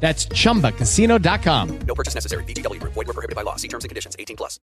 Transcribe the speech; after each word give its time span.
That's 0.00 0.26
chumbacasino.com. 0.26 1.78
No 1.86 1.94
purchase 1.94 2.14
necessary. 2.14 2.44
VGW 2.44 2.80
Group. 2.80 2.94
Void 2.94 3.06
were 3.06 3.12
prohibited 3.12 3.36
by 3.36 3.42
law. 3.42 3.56
See 3.56 3.68
terms 3.68 3.84
and 3.84 3.90
conditions. 3.90 4.16
18 4.18 4.36
plus. 4.36 4.58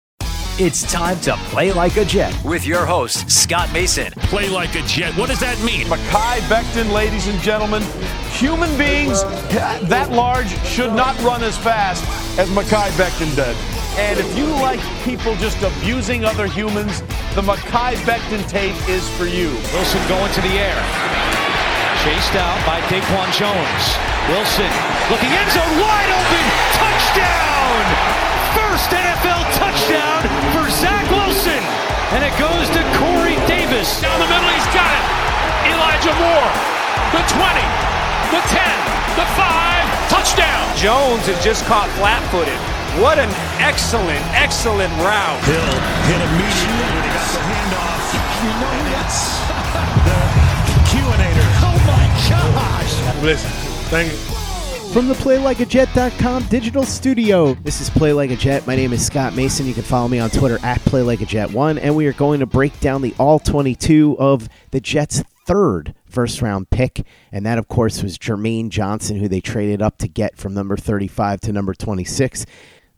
It's 0.59 0.83
time 0.83 1.19
to 1.21 1.35
play 1.49 1.73
like 1.73 1.97
a 1.97 2.05
Jet 2.05 2.31
with 2.45 2.63
your 2.63 2.85
host, 2.85 3.27
Scott 3.31 3.73
Mason. 3.73 4.11
Play 4.29 4.49
like 4.49 4.75
a 4.75 4.83
Jet. 4.83 5.17
What 5.17 5.29
does 5.29 5.39
that 5.39 5.59
mean? 5.63 5.87
Mekhi 5.87 6.39
Becton, 6.41 6.93
ladies 6.93 7.27
and 7.27 7.39
gentlemen. 7.39 7.81
Human 8.33 8.69
beings 8.77 9.23
that 9.89 10.11
large 10.11 10.55
should 10.63 10.93
not 10.93 11.19
run 11.23 11.43
as 11.43 11.57
fast 11.57 12.03
as 12.37 12.47
Mekhi 12.49 12.87
Becton 12.91 13.35
did. 13.35 13.57
And 13.97 14.19
if 14.19 14.37
you 14.37 14.45
like 14.45 14.79
people 15.03 15.35
just 15.37 15.59
abusing 15.63 16.23
other 16.23 16.45
humans, 16.45 17.01
the 17.33 17.41
Mekhi 17.41 17.95
Becton 18.05 18.47
tape 18.47 18.77
is 18.87 19.09
for 19.17 19.25
you. 19.25 19.49
Wilson 19.73 20.07
going 20.07 20.31
to 20.33 20.41
the 20.41 20.49
air. 20.49 21.52
Chased 22.03 22.35
out 22.35 22.59
by 22.67 22.83
Daquan 22.91 23.31
Jones. 23.31 23.83
Wilson 24.27 24.67
looking 25.07 25.31
end 25.31 25.47
zone 25.55 25.75
wide 25.79 26.11
open. 26.11 26.45
Touchdown! 26.75 27.83
First 28.51 28.91
NFL 28.91 29.39
touchdown 29.55 30.27
for 30.51 30.67
Zach 30.67 31.07
Wilson. 31.07 31.63
And 32.11 32.27
it 32.27 32.35
goes 32.35 32.67
to 32.75 32.83
Corey 32.99 33.39
Davis. 33.47 34.03
Down 34.03 34.19
the 34.19 34.27
middle, 34.27 34.51
he's 34.51 34.67
got 34.75 34.91
it. 34.91 35.05
Elijah 35.71 36.11
Moore. 36.19 36.51
The 37.15 37.23
20, 37.23 37.39
the 38.35 38.43
10, 38.51 38.59
the 39.15 39.27
5. 39.39 40.11
Touchdown. 40.11 40.63
Jones 40.75 41.31
is 41.31 41.39
just 41.39 41.63
caught 41.71 41.87
flat 41.95 42.19
footed. 42.35 42.59
What 42.99 43.15
an 43.15 43.31
excellent, 43.63 44.19
excellent 44.35 44.91
route. 44.99 45.39
Hill 45.47 45.71
hit 46.11 46.19
immediately 46.19 46.83
when 46.83 47.03
he 47.07 47.11
got 47.15 47.31
the 47.31 47.43
handoff. 47.47 48.03
You 48.43 48.51
know 48.59 48.75
and 48.75 48.87
that's 48.91 49.52
Listen, 53.23 53.49
thank 53.89 54.11
you. 54.11 54.17
From 54.91 55.07
the 55.07 55.13
PlayLikeAJet.com 55.13 56.43
digital 56.49 56.83
studio, 56.83 57.53
this 57.53 57.79
is 57.79 57.89
Play 57.89 58.11
Like 58.11 58.31
a 58.31 58.35
Jet. 58.35 58.67
My 58.67 58.75
name 58.75 58.91
is 58.91 59.03
Scott 59.05 59.33
Mason. 59.33 59.65
You 59.65 59.73
can 59.73 59.83
follow 59.83 60.09
me 60.09 60.19
on 60.19 60.29
Twitter 60.29 60.59
at 60.61 60.81
PlayLikeAJet1, 60.81 61.79
and 61.81 61.95
we 61.95 62.05
are 62.05 62.13
going 62.13 62.41
to 62.41 62.45
break 62.45 62.77
down 62.81 63.01
the 63.01 63.15
all 63.17 63.39
22 63.39 64.17
of 64.19 64.49
the 64.71 64.81
Jets' 64.81 65.23
third 65.45 65.95
first 66.05 66.41
round 66.41 66.69
pick. 66.69 67.07
And 67.31 67.45
that, 67.45 67.57
of 67.57 67.69
course, 67.69 68.03
was 68.03 68.17
Jermaine 68.17 68.67
Johnson, 68.67 69.17
who 69.17 69.29
they 69.29 69.39
traded 69.39 69.81
up 69.81 69.99
to 69.99 70.09
get 70.09 70.37
from 70.37 70.53
number 70.53 70.75
35 70.75 71.39
to 71.41 71.53
number 71.53 71.73
26 71.73 72.45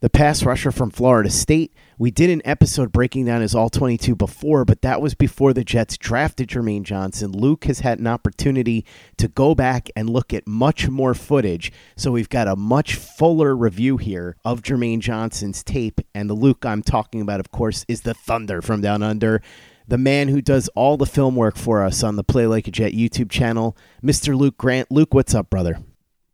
the 0.06 0.10
pass 0.12 0.44
rusher 0.44 0.72
from 0.72 0.92
Florida 0.92 1.32
State. 1.32 1.74
We 1.98 2.12
did 2.12 2.30
an 2.30 2.44
episode 2.46 2.92
breaking 2.92 3.26
down 3.26 3.42
his 3.42 3.56
all 3.56 3.72
22 3.72 4.16
before, 4.16 4.64
but 4.64 4.84
that 4.84 5.02
was 5.02 5.16
before 5.16 5.52
the 5.52 5.64
Jets 5.64 5.98
drafted 5.98 6.48
Jermaine 6.48 6.84
Johnson. 6.84 7.32
Luke 7.32 7.66
has 7.66 7.80
had 7.80 7.98
an 7.98 8.06
opportunity 8.06 8.86
to 9.18 9.28
go 9.28 9.56
back 9.56 9.90
and 9.96 10.08
look 10.08 10.32
at 10.32 10.46
much 10.46 10.90
more 10.90 11.16
footage. 11.16 11.72
So 11.98 12.12
we've 12.12 12.30
got 12.30 12.48
a 12.48 12.56
much 12.56 12.94
fuller 12.94 13.56
review 13.56 13.98
here 13.98 14.38
of 14.46 14.62
Jermaine 14.62 15.00
Johnson's 15.00 15.64
tape. 15.64 16.00
And 16.14 16.30
the 16.30 16.36
Luke 16.36 16.68
I'm 16.68 16.84
talking 16.84 17.20
about, 17.20 17.40
of 17.40 17.50
course, 17.50 17.84
is 17.88 18.02
the 18.02 18.14
Thunder 18.14 18.62
from 18.62 18.82
Down 18.82 19.02
Under. 19.02 19.42
The 19.88 19.98
man 19.98 20.28
who 20.28 20.40
does 20.40 20.68
all 20.76 20.98
the 20.98 21.08
film 21.08 21.36
work 21.36 21.58
for 21.58 21.84
us 21.84 22.04
on 22.04 22.16
the 22.16 22.24
Play 22.24 22.46
Like 22.46 22.68
a 22.68 22.72
Jet 22.72 22.94
YouTube 22.94 23.32
channel, 23.32 23.76
Mr. 24.04 24.38
Luke 24.38 24.60
Grant. 24.60 24.92
Luke, 24.92 25.16
what's 25.16 25.34
up, 25.34 25.50
brother? 25.50 25.80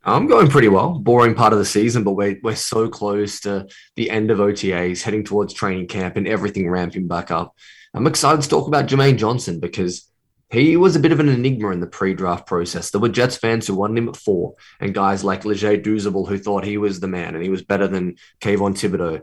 I'm 0.04 0.26
going 0.26 0.50
pretty 0.50 0.68
well. 0.68 0.98
Boring 0.98 1.36
part 1.36 1.54
of 1.54 1.60
the 1.60 1.66
season, 1.66 2.04
but 2.04 2.14
we're, 2.14 2.40
we're 2.42 2.56
so 2.56 2.90
close 2.90 3.40
to 3.42 3.68
the 3.96 4.10
end 4.10 4.32
of 4.32 4.40
OTAs, 4.40 5.04
heading 5.04 5.24
towards 5.24 5.54
training 5.54 5.88
camp 5.88 6.18
and 6.18 6.28
everything 6.28 6.68
ramping 6.68 7.08
back 7.08 7.30
up. 7.30 7.56
I'm 7.94 8.08
excited 8.08 8.42
to 8.42 8.50
talk 8.50 8.68
about 8.68 8.88
Jermaine 8.88 9.18
Johnson 9.18 9.60
because 9.60 10.10
he 10.50 10.76
was 10.76 10.96
a 10.96 11.00
bit 11.00 11.12
of 11.12 11.20
an 11.20 11.30
enigma 11.30 11.70
in 11.70 11.82
the 11.82 11.88
pre-draft 11.88 12.48
process. 12.48 12.90
There 12.90 13.00
were 13.00 13.10
Jets 13.10 13.38
fans 13.38 13.68
who 13.68 13.76
wanted 13.76 14.00
him 14.00 14.10
at 14.10 14.18
four, 14.18 14.56
and 14.80 14.94
guys 14.94 15.24
like 15.24 15.46
Leger 15.46 15.78
Douzable 15.78 16.28
who 16.28 16.40
thought 16.40 16.64
he 16.64 16.78
was 16.78 17.00
the 17.00 17.08
man 17.08 17.36
and 17.36 17.44
he 17.44 17.50
was 17.50 17.64
better 17.64 17.88
than 17.88 18.16
Kayvon 18.40 18.74
Thibodeaux. 18.74 19.22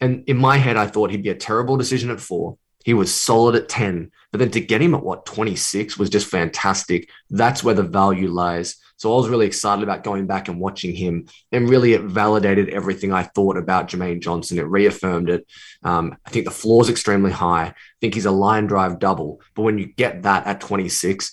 And 0.00 0.24
in 0.26 0.36
my 0.36 0.56
head, 0.56 0.76
I 0.76 0.88
thought 0.88 1.10
he'd 1.10 1.22
be 1.22 1.30
a 1.30 1.36
terrible 1.36 1.76
decision 1.76 2.10
at 2.10 2.20
four. 2.20 2.58
He 2.84 2.94
was 2.94 3.14
solid 3.14 3.54
at 3.54 3.68
10, 3.68 4.10
but 4.32 4.38
then 4.38 4.50
to 4.52 4.60
get 4.60 4.82
him 4.82 4.94
at 4.94 5.02
what 5.02 5.26
26 5.26 5.98
was 5.98 6.10
just 6.10 6.28
fantastic. 6.28 7.08
That's 7.30 7.64
where 7.64 7.74
the 7.74 7.82
value 7.82 8.28
lies. 8.28 8.76
So 8.96 9.12
I 9.12 9.16
was 9.16 9.28
really 9.28 9.46
excited 9.46 9.82
about 9.82 10.04
going 10.04 10.26
back 10.26 10.48
and 10.48 10.58
watching 10.58 10.94
him, 10.94 11.26
and 11.52 11.68
really 11.68 11.92
it 11.92 12.02
validated 12.02 12.70
everything 12.70 13.12
I 13.12 13.24
thought 13.24 13.56
about 13.56 13.88
Jermaine 13.88 14.22
Johnson. 14.22 14.58
It 14.58 14.66
reaffirmed 14.66 15.28
it. 15.28 15.46
Um, 15.82 16.16
I 16.24 16.30
think 16.30 16.46
the 16.46 16.50
floor 16.50 16.82
is 16.82 16.88
extremely 16.88 17.30
high. 17.30 17.64
I 17.66 17.74
think 18.00 18.14
he's 18.14 18.26
a 18.26 18.30
line 18.30 18.66
drive 18.66 18.98
double, 18.98 19.40
but 19.54 19.62
when 19.62 19.78
you 19.78 19.86
get 19.86 20.22
that 20.22 20.46
at 20.46 20.60
26, 20.60 21.32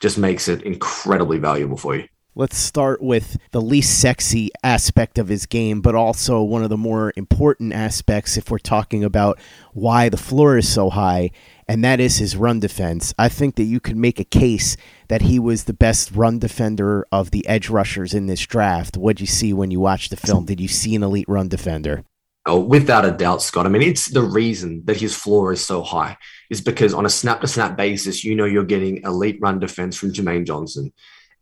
just 0.00 0.18
makes 0.18 0.48
it 0.48 0.62
incredibly 0.62 1.38
valuable 1.38 1.76
for 1.76 1.96
you. 1.96 2.08
Let's 2.34 2.56
start 2.56 3.02
with 3.02 3.36
the 3.50 3.60
least 3.60 4.00
sexy 4.00 4.50
aspect 4.62 5.18
of 5.18 5.26
his 5.26 5.44
game, 5.44 5.80
but 5.80 5.96
also 5.96 6.40
one 6.40 6.62
of 6.62 6.70
the 6.70 6.76
more 6.76 7.12
important 7.16 7.72
aspects 7.72 8.36
if 8.36 8.48
we're 8.48 8.58
talking 8.58 9.02
about 9.02 9.40
why 9.72 10.08
the 10.08 10.16
floor 10.16 10.56
is 10.56 10.68
so 10.72 10.88
high, 10.88 11.32
and 11.68 11.84
that 11.84 12.00
is 12.00 12.16
his 12.16 12.34
run 12.34 12.60
defense. 12.60 13.14
I 13.18 13.28
think 13.28 13.56
that 13.56 13.64
you 13.64 13.78
could 13.78 13.96
make 13.96 14.18
a 14.18 14.24
case 14.24 14.76
that 15.08 15.22
he 15.22 15.38
was 15.38 15.64
the 15.64 15.74
best 15.74 16.10
run 16.12 16.38
defender 16.38 17.06
of 17.12 17.30
the 17.30 17.46
edge 17.46 17.68
rushers 17.68 18.14
in 18.14 18.26
this 18.26 18.44
draft. 18.46 18.96
What'd 18.96 19.20
you 19.20 19.26
see 19.26 19.52
when 19.52 19.70
you 19.70 19.78
watched 19.78 20.10
the 20.10 20.16
film? 20.16 20.46
Did 20.46 20.60
you 20.60 20.68
see 20.68 20.94
an 20.94 21.02
elite 21.02 21.28
run 21.28 21.48
defender? 21.48 22.04
Oh, 22.46 22.58
without 22.58 23.04
a 23.04 23.10
doubt, 23.10 23.42
Scott. 23.42 23.66
I 23.66 23.68
mean, 23.68 23.82
it's 23.82 24.06
the 24.06 24.22
reason 24.22 24.82
that 24.86 24.96
his 24.96 25.14
floor 25.14 25.52
is 25.52 25.62
so 25.62 25.82
high 25.82 26.16
is 26.48 26.62
because 26.62 26.94
on 26.94 27.04
a 27.04 27.10
snap 27.10 27.42
to 27.42 27.46
snap 27.46 27.76
basis, 27.76 28.24
you 28.24 28.34
know 28.34 28.46
you're 28.46 28.64
getting 28.64 29.02
elite 29.02 29.38
run 29.42 29.58
defense 29.58 29.98
from 29.98 30.14
Jermaine 30.14 30.46
Johnson. 30.46 30.92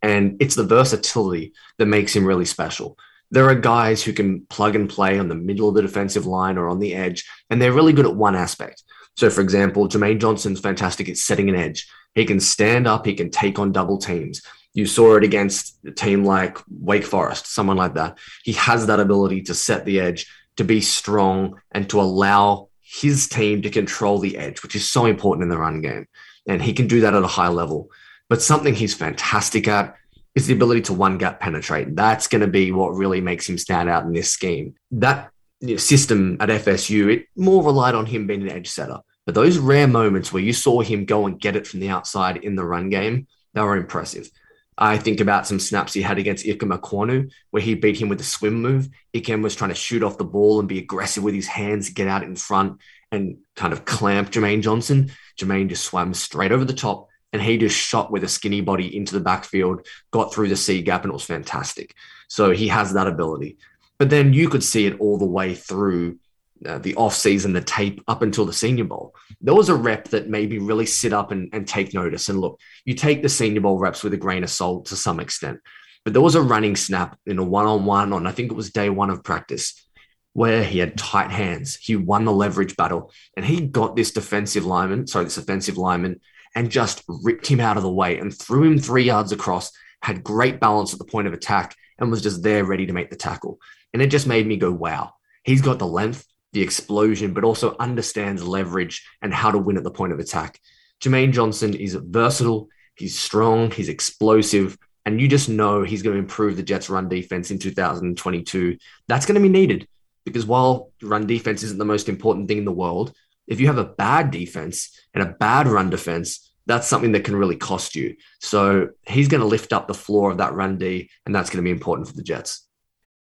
And 0.03 0.37
it's 0.41 0.57
the 0.57 0.65
versatility 0.65 1.53
that 1.79 1.87
makes 1.87 2.15
him 2.15 2.25
really 2.25 2.45
special. 2.45 2.99
There 3.31 3.49
are 3.49 3.55
guys 3.55 4.03
who 4.03 4.13
can 4.13 4.47
plug 4.47 4.75
and 4.75 4.89
play 4.89 5.19
on 5.19 5.29
the 5.29 5.35
middle 5.37 5.69
of 5.69 5.77
the 5.77 5.83
defensive 5.83 6.27
line 6.27 6.59
or 6.59 6.69
on 6.69 6.81
the 6.81 6.95
edge, 6.95 7.25
and 7.51 7.63
they're 7.63 7.73
really 7.73 7.93
good 7.93 8.07
at 8.07 8.15
one 8.15 8.35
aspect. 8.35 8.83
So, 9.17 9.31
for 9.31 9.41
example, 9.41 9.89
Jermaine 9.89 10.21
Johnson's 10.21 10.61
fantastic 10.61 11.09
at 11.09 11.17
setting 11.17 11.49
an 11.49 11.57
edge. 11.57 11.89
He 12.15 12.25
can 12.25 12.41
stand 12.41 12.87
up, 12.87 13.07
he 13.07 13.15
can 13.15 13.31
take 13.31 13.59
on 13.59 13.73
double 13.73 13.99
teams. 13.99 14.43
You 14.75 14.87
saw 14.87 15.17
it 15.17 15.25
against 15.25 15.79
a 15.87 15.91
team 15.91 16.25
like 16.25 16.59
Wake 16.69 17.05
Forest, 17.05 17.47
someone 17.47 17.79
like 17.79 17.95
that. 17.95 18.19
He 18.45 18.53
has 18.53 18.87
that 18.87 19.01
ability 19.01 19.43
to 19.45 19.55
set 19.55 19.87
the 19.87 20.01
edge, 20.01 20.27
to 20.57 20.65
be 20.65 20.83
strong, 20.83 21.61
and 21.73 21.89
to 21.91 22.01
allow 22.01 22.69
his 22.83 23.29
team 23.29 23.63
to 23.63 23.71
control 23.71 24.19
the 24.19 24.37
edge, 24.37 24.63
which 24.63 24.77
is 24.77 24.91
so 24.91 25.07
important 25.07 25.45
in 25.45 25.49
the 25.49 25.59
run 25.59 25.81
game. 25.81 26.07
And 26.47 26.63
he 26.63 26.75
can 26.75 26.87
do 26.87 27.01
that 27.01 27.15
at 27.15 27.23
a 27.23 27.27
high 27.27 27.49
level. 27.49 27.91
But 28.29 28.43
something 28.43 28.75
he's 28.75 28.95
fantastic 28.95 29.67
at 29.67 29.97
is 30.35 30.47
the 30.47 30.55
ability 30.55 30.83
to 30.83 30.93
one 30.93 31.17
gap 31.17 31.41
penetrate. 31.41 31.97
That's 31.97 32.29
going 32.29 32.43
to 32.43 32.47
be 32.47 32.71
what 32.71 32.95
really 32.95 33.23
makes 33.23 33.49
him 33.49 33.57
stand 33.57 33.89
out 33.89 34.05
in 34.05 34.13
this 34.13 34.31
scheme. 34.31 34.75
That 34.91 35.31
system 35.79 36.37
at 36.39 36.51
FSU, 36.51 37.13
it 37.13 37.27
more 37.35 37.65
relied 37.65 37.95
on 37.95 38.07
him 38.07 38.27
being 38.27 38.43
an 38.43 38.51
edge 38.51 38.69
setter. 38.69 39.01
But 39.27 39.35
those 39.35 39.59
rare 39.59 39.89
moments 39.89 40.33
where 40.33 40.43
you 40.43 40.53
saw 40.53 40.81
him 40.81 41.05
go 41.05 41.27
and 41.27 41.39
get 41.39 41.57
it 41.57 41.67
from 41.67 41.81
the 41.81 41.91
outside 41.91 42.39
in 42.39 42.57
the 42.57 42.65
run 42.65 42.89
game, 42.89 43.27
they 43.53 43.61
were 43.61 43.77
impressive. 43.77 44.31
I 44.79 44.99
think 44.99 45.21
about 45.21 45.47
some 45.47 45.59
snaps 45.59 45.95
he 45.95 46.03
had 46.03 46.19
against 46.19 46.45
Ikem 46.45 46.79
Ekwonu, 46.79 47.31
where 47.51 47.63
he 47.63 47.75
beat 47.75 48.01
him 48.01 48.09
with 48.09 48.21
a 48.21 48.25
swim 48.25 48.61
move. 48.61 48.89
Ikem 49.15 49.43
was 49.43 49.57
trying 49.57 49.71
to 49.71 49.75
shoot 49.75 50.03
off 50.03 50.19
the 50.19 50.25
ball 50.25 50.61
and 50.61 50.69
be 50.69 50.79
aggressive 50.79 51.25
with 51.25 51.35
his 51.35 51.47
hands, 51.47 51.91
get 51.91 52.09
out 52.09 52.23
in 52.23 52.37
front 52.37 52.79
and 53.11 53.39
kind 53.57 53.73
of 53.73 53.85
clamp 53.85 54.31
Jermaine 54.31 54.63
Johnson. 54.63 55.11
Jermaine 55.39 55.69
just 55.69 55.85
swam 55.85 56.13
straight 56.15 56.53
over 56.53 56.65
the 56.65 56.75
top 56.75 57.09
and 57.33 57.43
he 57.43 57.59
just 57.59 57.77
shot 57.77 58.11
with 58.11 58.25
a 58.25 58.29
skinny 58.29 58.61
body 58.61 58.95
into 58.97 59.15
the 59.15 59.21
backfield, 59.21 59.87
got 60.11 60.33
through 60.33 60.49
the 60.49 60.57
C 60.57 60.83
gap, 60.83 61.03
and 61.03 61.11
it 61.11 61.15
was 61.15 61.25
fantastic. 61.25 61.95
So 62.29 62.53
he 62.53 62.69
has 62.69 62.93
that 62.93 63.07
ability. 63.07 63.59
But 63.99 64.11
then 64.11 64.33
you 64.33 64.49
could 64.49 64.63
see 64.63 64.87
it 64.87 65.01
all 65.01 65.19
the 65.19 65.27
way 65.27 65.55
through 65.55 66.19
uh, 66.65 66.79
the 66.79 66.95
off 66.97 67.15
season, 67.15 67.53
the 67.53 67.61
tape 67.61 68.03
up 68.09 68.23
until 68.23 68.47
the 68.47 68.53
Senior 68.53 68.85
Bowl. 68.85 69.15
There 69.41 69.55
was 69.55 69.69
a 69.69 69.75
rep 69.75 70.09
that 70.09 70.29
maybe 70.29 70.59
really 70.59 70.87
sit 70.87 71.13
up 71.13 71.31
and, 71.31 71.51
and 71.53 71.67
take 71.67 71.93
notice. 71.93 72.29
And 72.29 72.41
look, 72.41 72.61
you 72.85 72.95
take 72.95 73.23
the 73.23 73.29
Senior 73.29 73.61
Bowl 73.61 73.79
reps 73.79 74.03
with 74.03 74.15
a 74.15 74.19
grain 74.19 74.45
of 74.45 74.51
salt 74.51 74.87
to 74.87 74.97
some 74.97 75.21
extent. 75.21 75.61
But 76.05 76.13
there 76.13 76.23
was 76.23 76.37
a 76.37 76.43
running 76.43 76.77
snap 76.77 77.19
in 77.27 77.39
a 77.39 77.45
one 77.45 77.67
on 77.67 77.85
one 77.85 78.13
on, 78.13 78.27
I 78.27 78.33
think 78.33 78.51
it 78.51 78.57
was 78.57 78.71
day 78.71 78.89
one 78.89 79.11
of 79.11 79.25
practice, 79.25 79.87
where 80.33 80.63
he 80.63 80.79
had 80.79 80.97
tight 80.97 81.31
hands. 81.31 81.77
He 81.77 81.97
won 81.97 82.25
the 82.25 82.33
leverage 82.33 82.77
battle 82.77 83.11
and 83.37 83.45
he 83.45 83.63
got 83.63 83.97
this 83.97 84.13
defensive 84.13 84.65
lineman, 84.65 85.07
sorry, 85.07 85.25
this 85.25 85.39
offensive 85.39 85.79
lineman, 85.79 86.21
and 86.55 86.71
just 86.71 87.03
ripped 87.09 87.47
him 87.47 87.61
out 87.61 87.77
of 87.77 87.83
the 87.83 87.93
way 87.93 88.19
and 88.19 88.37
threw 88.37 88.65
him 88.65 88.79
three 88.79 89.05
yards 89.05 89.33
across, 89.33 89.73
had 90.03 90.23
great 90.23 90.61
balance 90.61 90.93
at 90.93 90.99
the 90.99 91.05
point 91.05 91.27
of 91.27 91.33
attack, 91.33 91.75
and 91.99 92.11
was 92.11 92.23
just 92.23 92.43
there 92.43 92.65
ready 92.65 92.87
to 92.87 92.93
make 92.93 93.11
the 93.11 93.17
tackle. 93.17 93.59
And 93.93 94.03
it 94.03 94.11
just 94.11 94.27
made 94.27 94.47
me 94.47 94.57
go, 94.57 94.71
wow, 94.71 95.15
he's 95.43 95.63
got 95.63 95.79
the 95.79 95.87
length, 95.87 96.27
the 96.57 96.63
explosion, 96.63 97.35
but 97.35 97.45
also 97.45 97.77
understands 97.79 98.43
leverage 98.43 99.07
and 99.21 99.35
how 99.35 99.51
to 99.51 99.59
win 99.59 99.77
at 99.77 99.85
the 99.85 99.91
point 99.91 100.15
of 100.15 100.19
attack. 100.19 100.59
Jermaine 101.03 101.33
Johnson 101.33 101.75
is 101.75 101.95
versatile, 101.95 102.69
he's 102.95 103.19
strong, 103.19 103.71
he's 103.71 103.91
explosive, 103.91 104.79
and 105.05 105.21
you 105.21 105.29
just 105.29 105.51
know 105.51 105.83
he's 105.83 106.01
going 106.01 106.15
to 106.15 106.19
improve 106.19 106.57
the 106.57 106.63
Jets' 106.63 106.89
run 106.89 107.11
defense 107.11 107.51
in 107.51 107.59
2022. 107.59 108.79
That's 109.07 109.27
going 109.27 109.35
to 109.35 109.41
be 109.41 109.51
needed 109.51 109.87
because 110.25 110.47
while 110.47 110.93
run 111.03 111.27
defense 111.27 111.63
isn't 111.63 111.77
the 111.77 111.85
most 111.85 112.09
important 112.09 112.49
thing 112.49 112.57
in 112.57 112.65
the 112.65 112.73
world, 112.73 113.13
if 113.47 113.61
you 113.61 113.67
have 113.67 113.77
a 113.77 113.85
bad 113.85 114.31
defense 114.31 114.99
and 115.13 115.23
a 115.23 115.35
bad 115.39 115.69
run 115.69 115.91
defense, 115.91 116.55
that's 116.65 116.89
something 116.89 117.13
that 117.13 117.25
can 117.25 117.37
really 117.37 117.57
cost 117.57 117.95
you. 117.95 118.17
So 118.41 118.89
he's 119.07 119.29
going 119.29 119.43
to 119.43 119.47
lift 119.47 119.75
up 119.75 119.89
the 119.89 119.95
floor 119.95 120.31
of 120.31 120.39
that 120.39 120.55
run 120.55 120.79
D, 120.79 121.11
and 121.27 121.35
that's 121.35 121.51
going 121.51 121.63
to 121.63 121.69
be 121.69 121.71
important 121.71 122.09
for 122.09 122.15
the 122.15 122.23
Jets. 122.23 122.66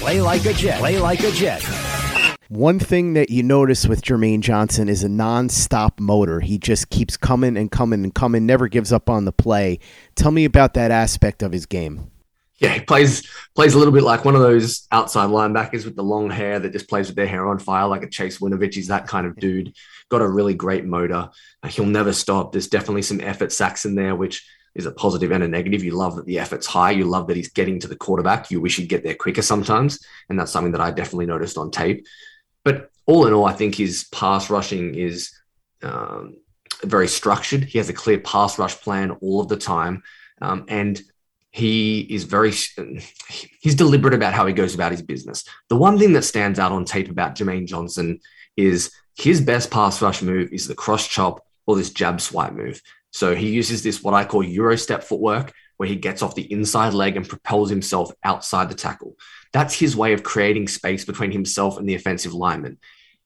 Play 0.00 0.22
like 0.22 0.46
a 0.46 0.54
Jet. 0.54 0.78
Play 0.78 0.98
like 0.98 1.20
a 1.20 1.30
Jet. 1.30 1.62
One 2.48 2.78
thing 2.78 3.12
that 3.12 3.28
you 3.28 3.42
notice 3.42 3.86
with 3.86 4.00
Jermaine 4.00 4.40
Johnson 4.40 4.88
is 4.88 5.04
a 5.04 5.10
non-stop 5.10 6.00
motor. 6.00 6.40
He 6.40 6.56
just 6.56 6.88
keeps 6.88 7.18
coming 7.18 7.54
and 7.58 7.70
coming 7.70 8.02
and 8.02 8.14
coming, 8.14 8.46
never 8.46 8.66
gives 8.66 8.94
up 8.94 9.10
on 9.10 9.26
the 9.26 9.32
play. 9.32 9.78
Tell 10.14 10.30
me 10.30 10.46
about 10.46 10.72
that 10.72 10.90
aspect 10.90 11.42
of 11.42 11.52
his 11.52 11.66
game. 11.66 12.10
Yeah, 12.60 12.70
he 12.70 12.80
plays 12.80 13.28
plays 13.54 13.74
a 13.74 13.78
little 13.78 13.92
bit 13.92 14.02
like 14.02 14.24
one 14.24 14.34
of 14.34 14.40
those 14.40 14.86
outside 14.90 15.28
linebackers 15.28 15.84
with 15.84 15.96
the 15.96 16.02
long 16.02 16.30
hair 16.30 16.58
that 16.58 16.72
just 16.72 16.88
plays 16.88 17.08
with 17.08 17.16
their 17.16 17.26
hair 17.26 17.46
on 17.46 17.58
fire, 17.58 17.86
like 17.86 18.02
a 18.02 18.08
Chase 18.08 18.38
Winovich. 18.38 18.74
He's 18.74 18.88
that 18.88 19.06
kind 19.06 19.26
of 19.26 19.36
dude. 19.36 19.74
Got 20.08 20.22
a 20.22 20.28
really 20.28 20.54
great 20.54 20.86
motor. 20.86 21.28
He'll 21.68 21.84
never 21.84 22.14
stop. 22.14 22.52
There's 22.52 22.68
definitely 22.68 23.02
some 23.02 23.20
effort 23.20 23.52
sacks 23.52 23.84
in 23.84 23.96
there, 23.96 24.16
which 24.16 24.46
is 24.74 24.86
a 24.86 24.92
positive 24.92 25.32
and 25.32 25.42
a 25.42 25.48
negative. 25.48 25.82
You 25.82 25.92
love 25.92 26.16
that 26.16 26.26
the 26.26 26.38
effort's 26.38 26.66
high. 26.66 26.92
You 26.92 27.04
love 27.04 27.26
that 27.26 27.36
he's 27.36 27.50
getting 27.50 27.80
to 27.80 27.88
the 27.88 27.96
quarterback. 27.96 28.50
You 28.50 28.60
wish 28.60 28.76
he'd 28.76 28.88
get 28.88 29.02
there 29.02 29.14
quicker 29.14 29.42
sometimes. 29.42 30.04
And 30.28 30.38
that's 30.38 30.52
something 30.52 30.72
that 30.72 30.80
I 30.80 30.90
definitely 30.90 31.26
noticed 31.26 31.58
on 31.58 31.70
tape. 31.70 32.06
But 32.64 32.90
all 33.06 33.26
in 33.26 33.32
all, 33.32 33.46
I 33.46 33.52
think 33.52 33.74
his 33.74 34.04
pass 34.12 34.50
rushing 34.50 34.94
is 34.94 35.32
um, 35.82 36.36
very 36.84 37.08
structured. 37.08 37.64
He 37.64 37.78
has 37.78 37.88
a 37.88 37.94
clear 37.94 38.20
pass 38.20 38.58
rush 38.58 38.80
plan 38.80 39.10
all 39.20 39.40
of 39.40 39.48
the 39.48 39.56
time. 39.56 40.02
Um, 40.40 40.64
and 40.68 41.00
he 41.52 42.00
is 42.00 42.24
very 42.24 42.52
he's 43.60 43.74
deliberate 43.74 44.14
about 44.14 44.34
how 44.34 44.46
he 44.46 44.52
goes 44.52 44.74
about 44.74 44.92
his 44.92 45.02
business. 45.02 45.44
The 45.68 45.76
one 45.76 45.98
thing 45.98 46.12
that 46.12 46.22
stands 46.22 46.58
out 46.58 46.72
on 46.72 46.84
tape 46.84 47.10
about 47.10 47.34
Jermaine 47.34 47.66
Johnson 47.66 48.20
is 48.56 48.92
his 49.16 49.40
best 49.40 49.70
pass 49.70 50.00
rush 50.00 50.22
move 50.22 50.52
is 50.52 50.68
the 50.68 50.74
cross 50.74 51.06
chop 51.06 51.44
or 51.66 51.76
this 51.76 51.90
jab 51.90 52.20
swipe 52.20 52.52
move. 52.52 52.80
So 53.10 53.34
he 53.34 53.50
uses 53.50 53.82
this 53.82 54.02
what 54.02 54.14
I 54.14 54.24
call 54.24 54.42
Euro 54.42 54.76
step 54.76 55.02
footwork, 55.02 55.52
where 55.76 55.88
he 55.88 55.96
gets 55.96 56.22
off 56.22 56.34
the 56.34 56.50
inside 56.52 56.94
leg 56.94 57.16
and 57.16 57.28
propels 57.28 57.70
himself 57.70 58.12
outside 58.22 58.68
the 58.68 58.74
tackle. 58.74 59.16
That's 59.52 59.74
his 59.74 59.96
way 59.96 60.12
of 60.12 60.22
creating 60.22 60.68
space 60.68 61.04
between 61.04 61.32
himself 61.32 61.78
and 61.78 61.88
the 61.88 61.94
offensive 61.94 62.34
lineman. 62.34 62.78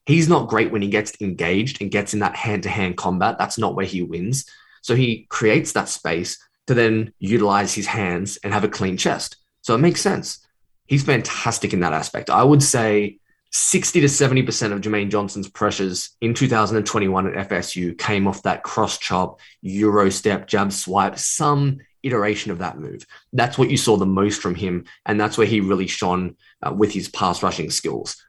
He's 0.05 0.29
not 0.29 0.49
great 0.49 0.71
when 0.71 0.81
he 0.81 0.87
gets 0.89 1.19
engaged 1.19 1.81
and 1.81 1.91
gets 1.91 2.13
in 2.13 2.19
that 2.19 2.35
hand 2.35 2.63
to 2.63 2.69
hand 2.69 2.97
combat. 2.97 3.37
That's 3.37 3.57
not 3.57 3.75
where 3.75 3.85
he 3.85 4.01
wins. 4.01 4.45
So 4.81 4.95
he 4.95 5.25
creates 5.29 5.71
that 5.73 5.89
space 5.89 6.37
to 6.67 6.73
then 6.73 7.13
utilize 7.19 7.73
his 7.73 7.87
hands 7.87 8.37
and 8.43 8.53
have 8.53 8.63
a 8.63 8.69
clean 8.69 8.97
chest. 8.97 9.37
So 9.61 9.75
it 9.75 9.79
makes 9.79 10.01
sense. 10.01 10.45
He's 10.85 11.03
fantastic 11.03 11.73
in 11.73 11.79
that 11.79 11.93
aspect. 11.93 12.29
I 12.29 12.43
would 12.43 12.61
say 12.61 13.17
60 13.57 14.01
to 14.01 14.07
70% 14.07 14.73
of 14.73 14.81
Jermaine 14.81 15.09
Johnson's 15.09 15.47
pressures 15.47 16.09
in 16.19 16.33
2021 16.33 17.27
at 17.37 17.47
FSU 17.47 17.97
came 17.97 18.27
off 18.27 18.43
that 18.43 18.63
cross 18.63 18.97
chop, 18.97 19.39
Euro 19.61 20.09
step, 20.09 20.45
jab 20.45 20.73
swipe, 20.73 21.17
some 21.17 21.77
iteration 22.03 22.51
of 22.51 22.57
that 22.57 22.77
move. 22.77 23.05
That's 23.31 23.57
what 23.57 23.69
you 23.69 23.77
saw 23.77 23.95
the 23.95 24.05
most 24.05 24.41
from 24.41 24.55
him, 24.55 24.83
and 25.05 25.17
that's 25.17 25.37
where 25.37 25.47
he 25.47 25.61
really 25.61 25.87
shone 25.87 26.35
uh, 26.61 26.73
with 26.73 26.91
his 26.91 27.07
pass 27.07 27.41
rushing 27.41 27.71
skills. 27.71 28.21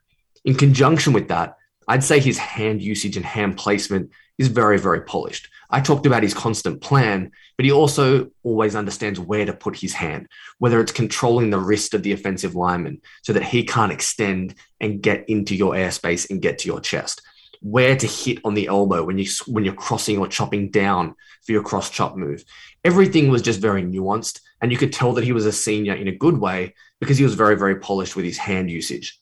In 0.45 0.54
conjunction 0.54 1.12
with 1.12 1.26
that, 1.26 1.56
I'd 1.88 2.04
say 2.04 2.21
his 2.21 2.38
hand 2.38 2.80
usage 2.80 3.16
and 3.16 3.26
hand 3.26 3.56
placement 3.56 4.12
is 4.38 4.49
very, 4.49 4.78
very 4.78 5.00
polished. 5.02 5.49
I 5.71 5.81
talked 5.81 6.07
about 6.07 6.23
his 6.23 6.35
constant 6.35 6.81
plan, 6.81 7.33
but 7.57 7.64
he 7.64 7.73
also 7.73 8.31
always 8.43 8.76
understands 8.76 9.19
where 9.19 9.45
to 9.45 9.52
put 9.52 9.76
his 9.76 9.93
hand, 9.95 10.28
whether 10.59 10.81
it's 10.81 10.93
controlling 10.93 11.50
the 11.50 11.59
wrist 11.59 11.95
of 11.95 12.02
the 12.02 12.12
offensive 12.12 12.55
lineman 12.55 13.00
so 13.23 13.33
that 13.33 13.43
he 13.43 13.64
can't 13.64 13.93
extend 13.93 14.55
and 14.81 15.02
get 15.02 15.28
into 15.28 15.57
your 15.57 15.73
airspace 15.73 16.31
and 16.31 16.43
get 16.43 16.59
to 16.59 16.69
your 16.69 16.81
chest, 16.81 17.23
where 17.62 17.97
to 17.97 18.07
hit 18.07 18.38
on 18.45 18.55
the 18.55 18.66
elbow 18.66 19.05
when 19.05 19.19
you 19.19 19.26
when 19.47 19.64
you're 19.64 19.75
crossing 19.75 20.19
or 20.19 20.28
chopping 20.28 20.71
down 20.71 21.14
for 21.45 21.52
your 21.52 21.62
cross 21.62 21.90
chop 21.90 22.16
move. 22.16 22.45
Everything 22.85 23.28
was 23.28 23.43
just 23.43 23.61
very 23.61 23.83
nuanced, 23.83 24.40
and 24.61 24.71
you 24.71 24.78
could 24.78 24.93
tell 24.93 25.12
that 25.14 25.25
he 25.25 25.33
was 25.33 25.47
a 25.47 25.52
senior 25.52 25.95
in 25.95 26.09
a 26.09 26.16
good 26.16 26.38
way 26.38 26.75
because 27.00 27.19
he 27.19 27.25
was 27.25 27.35
very, 27.35 27.57
very 27.57 27.76
polished 27.76 28.16
with 28.16 28.25
his 28.25 28.38
hand 28.38 28.71
usage. 28.71 29.21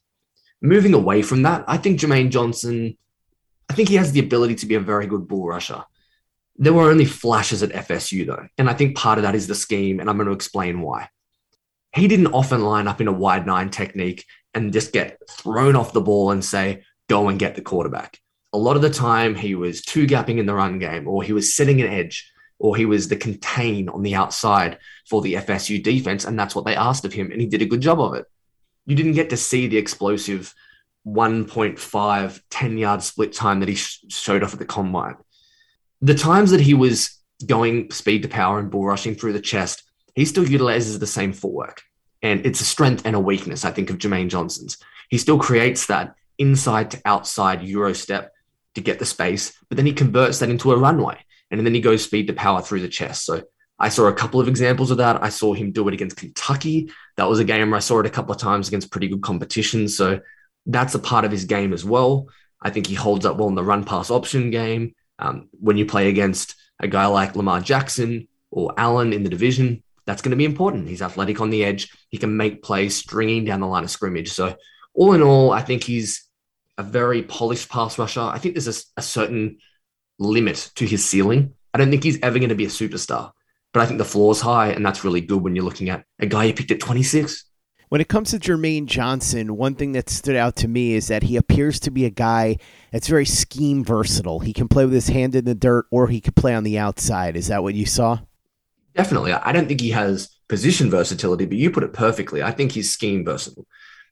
Moving 0.61 0.93
away 0.93 1.21
from 1.21 1.43
that, 1.43 1.65
I 1.67 1.77
think 1.77 1.99
Jermaine 1.99 2.29
Johnson, 2.29 2.97
I 3.69 3.73
think 3.73 3.89
he 3.89 3.95
has 3.95 4.11
the 4.11 4.19
ability 4.19 4.55
to 4.55 4.65
be 4.65 4.75
a 4.75 4.79
very 4.79 5.07
good 5.07 5.27
bull 5.27 5.47
rusher. 5.47 5.83
There 6.57 6.73
were 6.73 6.89
only 6.89 7.05
flashes 7.05 7.63
at 7.63 7.71
FSU 7.71 8.25
though, 8.25 8.47
and 8.57 8.69
I 8.69 8.73
think 8.73 8.95
part 8.95 9.17
of 9.17 9.23
that 9.23 9.35
is 9.35 9.47
the 9.47 9.55
scheme, 9.55 9.99
and 9.99 10.09
I'm 10.09 10.17
going 10.17 10.27
to 10.27 10.33
explain 10.33 10.81
why. 10.81 11.09
He 11.93 12.07
didn't 12.07 12.27
often 12.33 12.61
line 12.61 12.87
up 12.87 13.01
in 13.01 13.07
a 13.07 13.13
wide 13.13 13.45
nine 13.45 13.69
technique 13.69 14.25
and 14.53 14.73
just 14.73 14.93
get 14.93 15.17
thrown 15.29 15.75
off 15.75 15.93
the 15.93 16.01
ball 16.01 16.31
and 16.31 16.43
say, 16.43 16.83
go 17.09 17.27
and 17.29 17.39
get 17.39 17.55
the 17.55 17.61
quarterback. 17.61 18.19
A 18.53 18.57
lot 18.57 18.75
of 18.75 18.81
the 18.81 18.89
time, 18.89 19.35
he 19.35 19.55
was 19.55 19.81
two 19.81 20.07
gapping 20.07 20.37
in 20.37 20.45
the 20.45 20.53
run 20.53 20.79
game, 20.79 21.07
or 21.07 21.23
he 21.23 21.33
was 21.33 21.55
setting 21.55 21.81
an 21.81 21.87
edge, 21.87 22.31
or 22.57 22.75
he 22.75 22.85
was 22.85 23.07
the 23.07 23.17
contain 23.17 23.89
on 23.89 24.01
the 24.01 24.15
outside 24.15 24.77
for 25.09 25.21
the 25.21 25.33
FSU 25.33 25.83
defense, 25.83 26.23
and 26.23 26.39
that's 26.39 26.55
what 26.55 26.65
they 26.65 26.75
asked 26.75 27.05
of 27.05 27.13
him, 27.13 27.31
and 27.31 27.41
he 27.41 27.47
did 27.47 27.61
a 27.61 27.65
good 27.65 27.81
job 27.81 27.99
of 27.99 28.13
it. 28.13 28.25
You 28.85 28.95
didn't 28.95 29.13
get 29.13 29.29
to 29.31 29.37
see 29.37 29.67
the 29.67 29.77
explosive 29.77 30.53
1.5 31.05 32.41
10 32.49 32.77
yard 32.77 33.03
split 33.03 33.33
time 33.33 33.59
that 33.59 33.69
he 33.69 33.75
sh- 33.75 34.05
showed 34.09 34.43
off 34.43 34.53
at 34.53 34.59
the 34.59 34.65
combine 34.65 35.15
the 36.01 36.15
times 36.15 36.51
that 36.51 36.61
he 36.61 36.73
was 36.73 37.17
going 37.45 37.91
speed 37.91 38.21
to 38.23 38.29
power 38.29 38.59
and 38.59 38.69
bull 38.69 38.85
rushing 38.85 39.15
through 39.15 39.33
the 39.33 39.39
chest, 39.39 39.83
he 40.13 40.25
still 40.25 40.47
utilizes 40.47 40.99
the 40.99 41.07
same 41.07 41.33
footwork. 41.33 41.81
And 42.21 42.45
it's 42.45 42.61
a 42.61 42.65
strength 42.65 43.05
and 43.05 43.15
a 43.15 43.19
weakness, 43.19 43.65
I 43.65 43.71
think, 43.71 43.89
of 43.89 43.97
Jermaine 43.97 44.29
Johnson's. 44.29 44.77
He 45.09 45.17
still 45.17 45.37
creates 45.39 45.87
that 45.87 46.15
inside 46.37 46.91
to 46.91 47.01
outside 47.05 47.63
Euro 47.63 47.93
step 47.93 48.33
to 48.75 48.81
get 48.81 48.99
the 48.99 49.05
space, 49.05 49.57
but 49.69 49.77
then 49.77 49.85
he 49.85 49.93
converts 49.93 50.39
that 50.39 50.49
into 50.49 50.71
a 50.71 50.77
runway 50.77 51.17
and 51.49 51.65
then 51.65 51.73
he 51.73 51.81
goes 51.81 52.03
speed 52.03 52.27
to 52.27 52.33
power 52.33 52.61
through 52.61 52.81
the 52.81 52.89
chest. 52.89 53.25
So 53.25 53.43
I 53.79 53.89
saw 53.89 54.07
a 54.07 54.13
couple 54.13 54.39
of 54.39 54.47
examples 54.47 54.91
of 54.91 54.97
that. 54.97 55.23
I 55.23 55.29
saw 55.29 55.53
him 55.53 55.71
do 55.71 55.87
it 55.87 55.93
against 55.93 56.17
Kentucky. 56.17 56.91
That 57.17 57.29
was 57.29 57.39
a 57.39 57.43
game 57.43 57.71
where 57.71 57.77
I 57.77 57.81
saw 57.81 57.99
it 57.99 58.05
a 58.05 58.09
couple 58.11 58.33
of 58.33 58.39
times 58.39 58.67
against 58.67 58.91
pretty 58.91 59.07
good 59.07 59.21
competition. 59.21 59.87
So 59.87 60.19
that's 60.65 60.95
a 60.95 60.99
part 60.99 61.25
of 61.25 61.31
his 61.31 61.45
game 61.45 61.73
as 61.73 61.85
well. 61.85 62.27
I 62.61 62.69
think 62.69 62.87
he 62.87 62.95
holds 62.95 63.25
up 63.25 63.37
well 63.37 63.47
in 63.47 63.55
the 63.55 63.63
run 63.63 63.83
pass 63.83 64.09
option 64.09 64.51
game. 64.51 64.95
Um, 65.19 65.49
when 65.51 65.77
you 65.77 65.85
play 65.85 66.09
against 66.09 66.55
a 66.79 66.87
guy 66.87 67.05
like 67.05 67.35
Lamar 67.35 67.61
Jackson 67.61 68.27
or 68.51 68.73
Allen 68.77 69.13
in 69.13 69.23
the 69.23 69.29
division, 69.29 69.83
that's 70.05 70.21
going 70.21 70.31
to 70.31 70.37
be 70.37 70.45
important. 70.45 70.87
He's 70.87 71.01
athletic 71.01 71.41
on 71.41 71.49
the 71.49 71.63
edge. 71.63 71.91
He 72.09 72.17
can 72.17 72.35
make 72.37 72.63
plays 72.63 72.95
stringing 72.95 73.45
down 73.45 73.59
the 73.59 73.67
line 73.67 73.83
of 73.83 73.91
scrimmage. 73.91 74.31
So, 74.31 74.55
all 74.93 75.13
in 75.13 75.21
all, 75.21 75.51
I 75.51 75.61
think 75.61 75.83
he's 75.83 76.25
a 76.77 76.83
very 76.83 77.21
polished 77.21 77.69
pass 77.69 77.97
rusher. 77.97 78.21
I 78.21 78.37
think 78.37 78.55
there's 78.55 78.67
a, 78.67 78.99
a 78.99 79.01
certain 79.01 79.57
limit 80.19 80.71
to 80.75 80.85
his 80.85 81.07
ceiling. 81.07 81.53
I 81.73 81.77
don't 81.77 81.89
think 81.89 82.03
he's 82.03 82.19
ever 82.21 82.39
going 82.39 82.49
to 82.49 82.55
be 82.55 82.65
a 82.65 82.69
superstar, 82.69 83.31
but 83.73 83.81
I 83.81 83.85
think 83.85 83.97
the 83.97 84.05
floor 84.05 84.31
is 84.31 84.41
high, 84.41 84.69
and 84.69 84.85
that's 84.85 85.03
really 85.03 85.21
good 85.21 85.41
when 85.41 85.55
you're 85.55 85.65
looking 85.65 85.89
at 85.89 86.05
a 86.19 86.25
guy 86.25 86.45
you 86.45 86.53
picked 86.53 86.71
at 86.71 86.79
26. 86.79 87.43
When 87.89 88.01
it 88.01 88.09
comes 88.09 88.31
to 88.31 88.39
Jermaine 88.39 88.87
Johnson, 88.87 89.57
one 89.57 89.75
thing 89.75 89.91
that 89.91 90.09
stood 90.09 90.35
out 90.35 90.55
to 90.57 90.67
me 90.67 90.93
is 90.93 91.07
that 91.07 91.23
he 91.23 91.37
appears 91.37 91.79
to 91.81 91.91
be 91.91 92.05
a 92.05 92.09
guy 92.09 92.57
that's 92.91 93.07
very 93.07 93.25
scheme 93.25 93.83
versatile. 93.83 94.39
He 94.39 94.53
can 94.53 94.67
play 94.67 94.85
with 94.85 94.93
his 94.93 95.07
hand 95.07 95.35
in 95.35 95.45
the 95.45 95.53
dirt 95.53 95.85
or 95.91 96.07
he 96.07 96.19
could 96.19 96.35
play 96.35 96.55
on 96.55 96.63
the 96.63 96.79
outside. 96.79 97.35
Is 97.35 97.47
that 97.47 97.61
what 97.61 97.75
you 97.75 97.85
saw? 97.85 98.19
Definitely. 98.95 99.33
I 99.33 99.51
don't 99.51 99.67
think 99.67 99.81
he 99.81 99.91
has 99.91 100.29
position 100.47 100.89
versatility, 100.89 101.45
but 101.45 101.57
you 101.57 101.69
put 101.69 101.83
it 101.83 101.93
perfectly. 101.93 102.41
I 102.41 102.51
think 102.51 102.71
he's 102.71 102.91
scheme 102.91 103.23
versatile. 103.23 103.67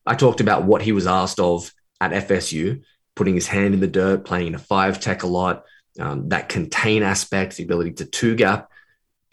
I 0.05 0.15
talked 0.15 0.41
about 0.41 0.65
what 0.65 0.81
he 0.81 0.91
was 0.91 1.07
asked 1.07 1.39
of 1.39 1.73
at 2.01 2.27
FSU, 2.27 2.83
putting 3.15 3.35
his 3.35 3.47
hand 3.47 3.73
in 3.73 3.79
the 3.79 3.87
dirt, 3.87 4.25
playing 4.25 4.47
in 4.47 4.55
a 4.55 4.59
five 4.59 4.99
tech 4.99 5.23
a 5.23 5.27
lot, 5.27 5.63
um, 5.99 6.29
that 6.29 6.49
contain 6.49 7.01
aspect, 7.01 7.55
the 7.55 7.63
ability 7.63 7.93
to 7.93 8.05
two 8.05 8.35
gap. 8.35 8.69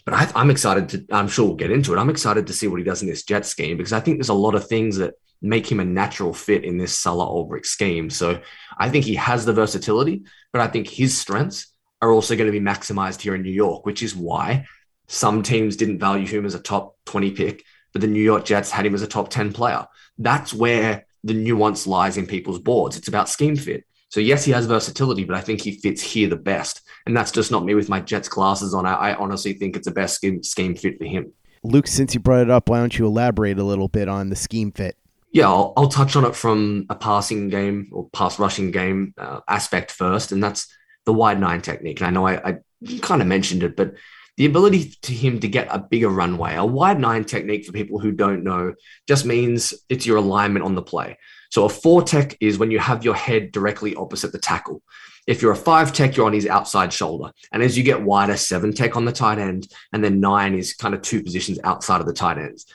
But 0.05 0.13
I, 0.13 0.41
am 0.41 0.49
excited 0.49 0.89
to, 0.89 1.05
I'm 1.15 1.27
sure 1.27 1.45
we'll 1.45 1.55
get 1.55 1.71
into 1.71 1.93
it. 1.93 1.97
I'm 1.97 2.09
excited 2.09 2.47
to 2.47 2.53
see 2.53 2.67
what 2.67 2.79
he 2.79 2.83
does 2.83 3.01
in 3.01 3.07
this 3.07 3.23
jet 3.23 3.45
scheme 3.45 3.77
because 3.77 3.93
I 3.93 3.99
think 3.99 4.17
there's 4.17 4.29
a 4.29 4.33
lot 4.33 4.55
of 4.55 4.67
things 4.67 4.97
that 4.97 5.13
make 5.41 5.71
him 5.71 5.79
a 5.79 5.85
natural 5.85 6.33
fit 6.33 6.63
in 6.63 6.77
this 6.77 6.97
Salah 6.97 7.25
Ulbrich 7.25 7.65
scheme. 7.65 8.09
So 8.09 8.41
I 8.77 8.89
think 8.89 9.05
he 9.05 9.15
has 9.15 9.45
the 9.45 9.53
versatility, 9.53 10.23
but 10.51 10.61
I 10.61 10.67
think 10.67 10.87
his 10.87 11.17
strengths 11.17 11.67
are 12.01 12.11
also 12.11 12.35
going 12.35 12.51
to 12.51 12.59
be 12.59 12.65
maximized 12.65 13.21
here 13.21 13.35
in 13.35 13.41
New 13.41 13.51
York, 13.51 13.85
which 13.85 14.03
is 14.03 14.15
why 14.15 14.65
some 15.07 15.43
teams 15.43 15.75
didn't 15.75 15.99
value 15.99 16.27
him 16.27 16.45
as 16.45 16.55
a 16.55 16.59
top 16.59 16.95
20 17.05 17.31
pick, 17.31 17.63
but 17.91 18.01
the 18.01 18.07
New 18.07 18.21
York 18.21 18.45
Jets 18.45 18.71
had 18.71 18.85
him 18.85 18.95
as 18.95 19.01
a 19.01 19.07
top 19.07 19.29
10 19.29 19.53
player. 19.53 19.85
That's 20.17 20.53
where 20.53 21.05
the 21.23 21.33
nuance 21.33 21.85
lies 21.85 22.17
in 22.17 22.25
people's 22.25 22.59
boards. 22.59 22.97
It's 22.97 23.07
about 23.07 23.29
scheme 23.29 23.55
fit. 23.55 23.83
So 24.09 24.19
yes, 24.19 24.43
he 24.43 24.51
has 24.51 24.65
versatility, 24.65 25.23
but 25.23 25.35
I 25.35 25.41
think 25.41 25.61
he 25.61 25.79
fits 25.79 26.01
here 26.01 26.29
the 26.29 26.35
best. 26.35 26.81
And 27.05 27.15
that's 27.15 27.31
just 27.31 27.51
not 27.51 27.65
me 27.65 27.73
with 27.73 27.89
my 27.89 27.99
Jets 27.99 28.29
glasses 28.29 28.73
on. 28.73 28.85
I, 28.85 28.93
I 28.93 29.15
honestly 29.15 29.53
think 29.53 29.75
it's 29.75 29.87
the 29.87 29.93
best 29.93 30.15
scheme, 30.15 30.43
scheme 30.43 30.75
fit 30.75 30.97
for 30.97 31.05
him. 31.05 31.31
Luke, 31.63 31.87
since 31.87 32.13
you 32.13 32.19
brought 32.19 32.41
it 32.41 32.49
up, 32.49 32.69
why 32.69 32.79
don't 32.79 32.97
you 32.97 33.05
elaborate 33.05 33.59
a 33.59 33.63
little 33.63 33.87
bit 33.87 34.07
on 34.07 34.29
the 34.29 34.35
scheme 34.35 34.71
fit? 34.71 34.97
Yeah, 35.31 35.47
I'll, 35.47 35.73
I'll 35.77 35.87
touch 35.87 36.15
on 36.15 36.25
it 36.25 36.35
from 36.35 36.85
a 36.89 36.95
passing 36.95 37.49
game 37.49 37.89
or 37.91 38.09
pass 38.09 38.37
rushing 38.37 38.71
game 38.71 39.13
uh, 39.17 39.39
aspect 39.47 39.91
first, 39.91 40.31
and 40.31 40.43
that's 40.43 40.67
the 41.05 41.13
wide 41.13 41.39
nine 41.39 41.61
technique. 41.61 42.01
And 42.01 42.07
I 42.07 42.11
know 42.11 42.27
I, 42.27 42.49
I 42.49 42.57
kind 43.01 43.21
of 43.21 43.27
mentioned 43.27 43.63
it, 43.63 43.75
but 43.75 43.93
the 44.37 44.45
ability 44.45 44.95
to 45.03 45.13
him 45.13 45.39
to 45.39 45.47
get 45.47 45.67
a 45.69 45.79
bigger 45.79 46.09
runway, 46.09 46.55
a 46.55 46.65
wide 46.65 46.99
nine 46.99 47.23
technique 47.25 47.65
for 47.65 47.71
people 47.71 47.99
who 47.99 48.11
don't 48.11 48.43
know, 48.43 48.73
just 49.07 49.25
means 49.25 49.73
it's 49.89 50.05
your 50.05 50.17
alignment 50.17 50.65
on 50.65 50.75
the 50.75 50.81
play. 50.81 51.17
So 51.51 51.65
a 51.65 51.69
four 51.69 52.01
tech 52.01 52.37
is 52.39 52.57
when 52.57 52.71
you 52.71 52.79
have 52.79 53.03
your 53.03 53.13
head 53.13 53.51
directly 53.51 53.95
opposite 53.95 54.31
the 54.31 54.39
tackle. 54.39 54.81
If 55.27 55.41
you're 55.41 55.51
a 55.51 55.55
five 55.55 55.93
tech, 55.93 56.15
you're 56.15 56.25
on 56.25 56.33
his 56.33 56.47
outside 56.47 56.91
shoulder. 56.91 57.31
And 57.51 57.61
as 57.61 57.77
you 57.77 57.83
get 57.83 58.01
wider, 58.01 58.37
seven 58.37 58.73
tech 58.73 58.95
on 58.95 59.05
the 59.05 59.11
tight 59.11 59.37
end, 59.37 59.67
and 59.93 60.03
then 60.03 60.19
nine 60.19 60.55
is 60.55 60.73
kind 60.73 60.93
of 60.93 61.01
two 61.01 61.23
positions 61.23 61.59
outside 61.63 62.01
of 62.01 62.07
the 62.07 62.13
tight 62.13 62.37
ends. 62.37 62.65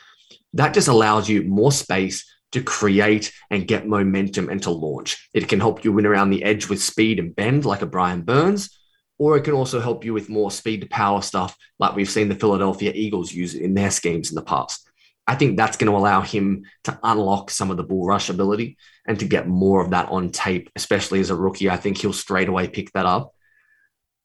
That 0.53 0.75
just 0.75 0.89
allows 0.89 1.29
you 1.29 1.43
more 1.43 1.73
space 1.73 2.25
to 2.53 2.63
create 2.63 3.33
and 3.51 3.67
get 3.67 3.89
momentum 3.89 4.49
and 4.49 4.63
to 4.63 4.71
launch. 4.71 5.29
It 5.35 5.49
can 5.49 5.61
help 5.61 5.85
you 5.85 5.93
win 5.93 6.07
around 6.07 6.31
the 6.31 6.45
edge 6.45 6.69
with 6.69 6.83
speed 6.83 7.19
and 7.19 7.35
bend 7.35 7.65
like 7.65 7.83
a 7.83 7.87
Brian 7.87 8.23
Burns, 8.23 8.79
or 9.19 9.37
it 9.37 9.45
can 9.45 9.55
also 9.55 9.81
help 9.81 10.05
you 10.05 10.15
with 10.15 10.29
more 10.29 10.51
speed 10.51 10.81
to 10.83 10.89
power 10.89 11.23
stuff 11.23 11.57
like 11.79 11.97
we've 11.97 12.09
seen 12.09 12.29
the 12.29 12.35
Philadelphia 12.35 12.93
Eagles 12.95 13.33
use 13.33 13.55
in 13.55 13.75
their 13.75 13.91
schemes 13.91 14.31
in 14.31 14.37
the 14.37 14.43
past. 14.43 14.86
I 15.27 15.35
think 15.35 15.57
that's 15.57 15.77
going 15.77 15.91
to 15.91 15.99
allow 15.99 16.21
him 16.21 16.67
to 16.85 16.99
unlock 17.03 17.51
some 17.51 17.71
of 17.71 17.77
the 17.77 17.83
bull 17.83 18.07
rush 18.07 18.31
ability 18.31 18.77
and 19.07 19.19
to 19.19 19.27
get 19.27 19.49
more 19.49 19.83
of 19.83 19.91
that 19.91 20.09
on 20.09 20.31
tape, 20.31 20.71
especially 20.77 21.21
as 21.21 21.31
a 21.31 21.37
rookie. 21.37 21.69
I 21.69 21.77
think 21.77 21.99
he'll 21.99 22.13
straight 22.13 22.49
away 22.49 22.69
pick 22.69 22.93
that 22.93 23.07
up. 23.07 23.35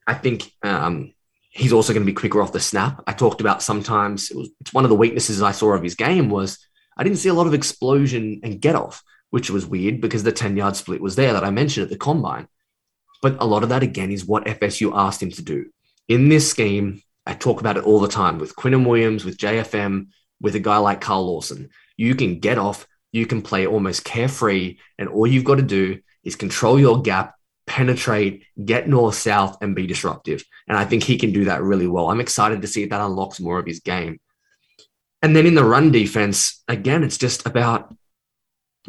I 0.05 0.13
think 0.13 0.51
um, 0.61 1.13
he's 1.49 1.73
also 1.73 1.93
going 1.93 2.05
to 2.05 2.11
be 2.11 2.13
quicker 2.13 2.41
off 2.41 2.53
the 2.53 2.59
snap. 2.59 3.03
I 3.07 3.13
talked 3.13 3.41
about 3.41 3.63
sometimes 3.63 4.29
it 4.29 4.37
was, 4.37 4.49
it's 4.59 4.73
one 4.73 4.83
of 4.83 4.89
the 4.89 4.95
weaknesses 4.95 5.41
I 5.41 5.51
saw 5.51 5.73
of 5.73 5.83
his 5.83 5.95
game 5.95 6.29
was 6.29 6.59
I 6.97 7.03
didn't 7.03 7.19
see 7.19 7.29
a 7.29 7.33
lot 7.33 7.47
of 7.47 7.53
explosion 7.53 8.41
and 8.43 8.61
get 8.61 8.75
off, 8.75 9.03
which 9.31 9.49
was 9.49 9.65
weird 9.65 10.01
because 10.01 10.23
the 10.23 10.31
10 10.31 10.55
yard 10.57 10.75
split 10.75 11.01
was 11.01 11.15
there 11.15 11.33
that 11.33 11.43
I 11.43 11.49
mentioned 11.49 11.83
at 11.85 11.89
the 11.89 11.97
combine. 11.97 12.47
But 13.21 13.37
a 13.39 13.45
lot 13.45 13.63
of 13.63 13.69
that 13.69 13.83
again 13.83 14.11
is 14.11 14.25
what 14.25 14.45
FSU 14.45 14.91
asked 14.95 15.21
him 15.21 15.31
to 15.31 15.41
do. 15.41 15.65
In 16.07 16.29
this 16.29 16.49
scheme, 16.49 17.01
I 17.25 17.33
talk 17.33 17.59
about 17.59 17.77
it 17.77 17.85
all 17.85 17.99
the 17.99 18.07
time 18.07 18.39
with 18.39 18.55
Quinnen 18.55 18.87
Williams, 18.87 19.25
with 19.25 19.37
JFM, 19.37 20.07
with 20.41 20.55
a 20.55 20.59
guy 20.59 20.77
like 20.77 21.01
Carl 21.01 21.25
Lawson. 21.25 21.69
You 21.95 22.15
can 22.15 22.39
get 22.39 22.57
off, 22.57 22.87
you 23.11 23.25
can 23.25 23.41
play 23.41 23.67
almost 23.67 24.03
carefree, 24.03 24.77
and 24.97 25.07
all 25.07 25.27
you've 25.27 25.45
got 25.45 25.55
to 25.55 25.61
do 25.61 25.99
is 26.23 26.35
control 26.35 26.79
your 26.79 27.01
gap, 27.01 27.35
penetrate, 27.67 28.43
get 28.63 28.89
north 28.89 29.15
south, 29.15 29.57
and 29.61 29.75
be 29.75 29.87
disruptive. 29.87 30.43
And 30.67 30.77
I 30.77 30.85
think 30.85 31.03
he 31.03 31.17
can 31.17 31.31
do 31.31 31.45
that 31.45 31.61
really 31.61 31.87
well. 31.87 32.09
I'm 32.09 32.19
excited 32.19 32.61
to 32.61 32.67
see 32.67 32.83
if 32.83 32.89
that 32.89 33.01
unlocks 33.01 33.39
more 33.39 33.59
of 33.59 33.65
his 33.65 33.79
game. 33.79 34.19
And 35.21 35.35
then 35.35 35.45
in 35.45 35.55
the 35.55 35.63
run 35.63 35.91
defense, 35.91 36.63
again, 36.67 37.03
it's 37.03 37.17
just 37.17 37.45
about 37.45 37.93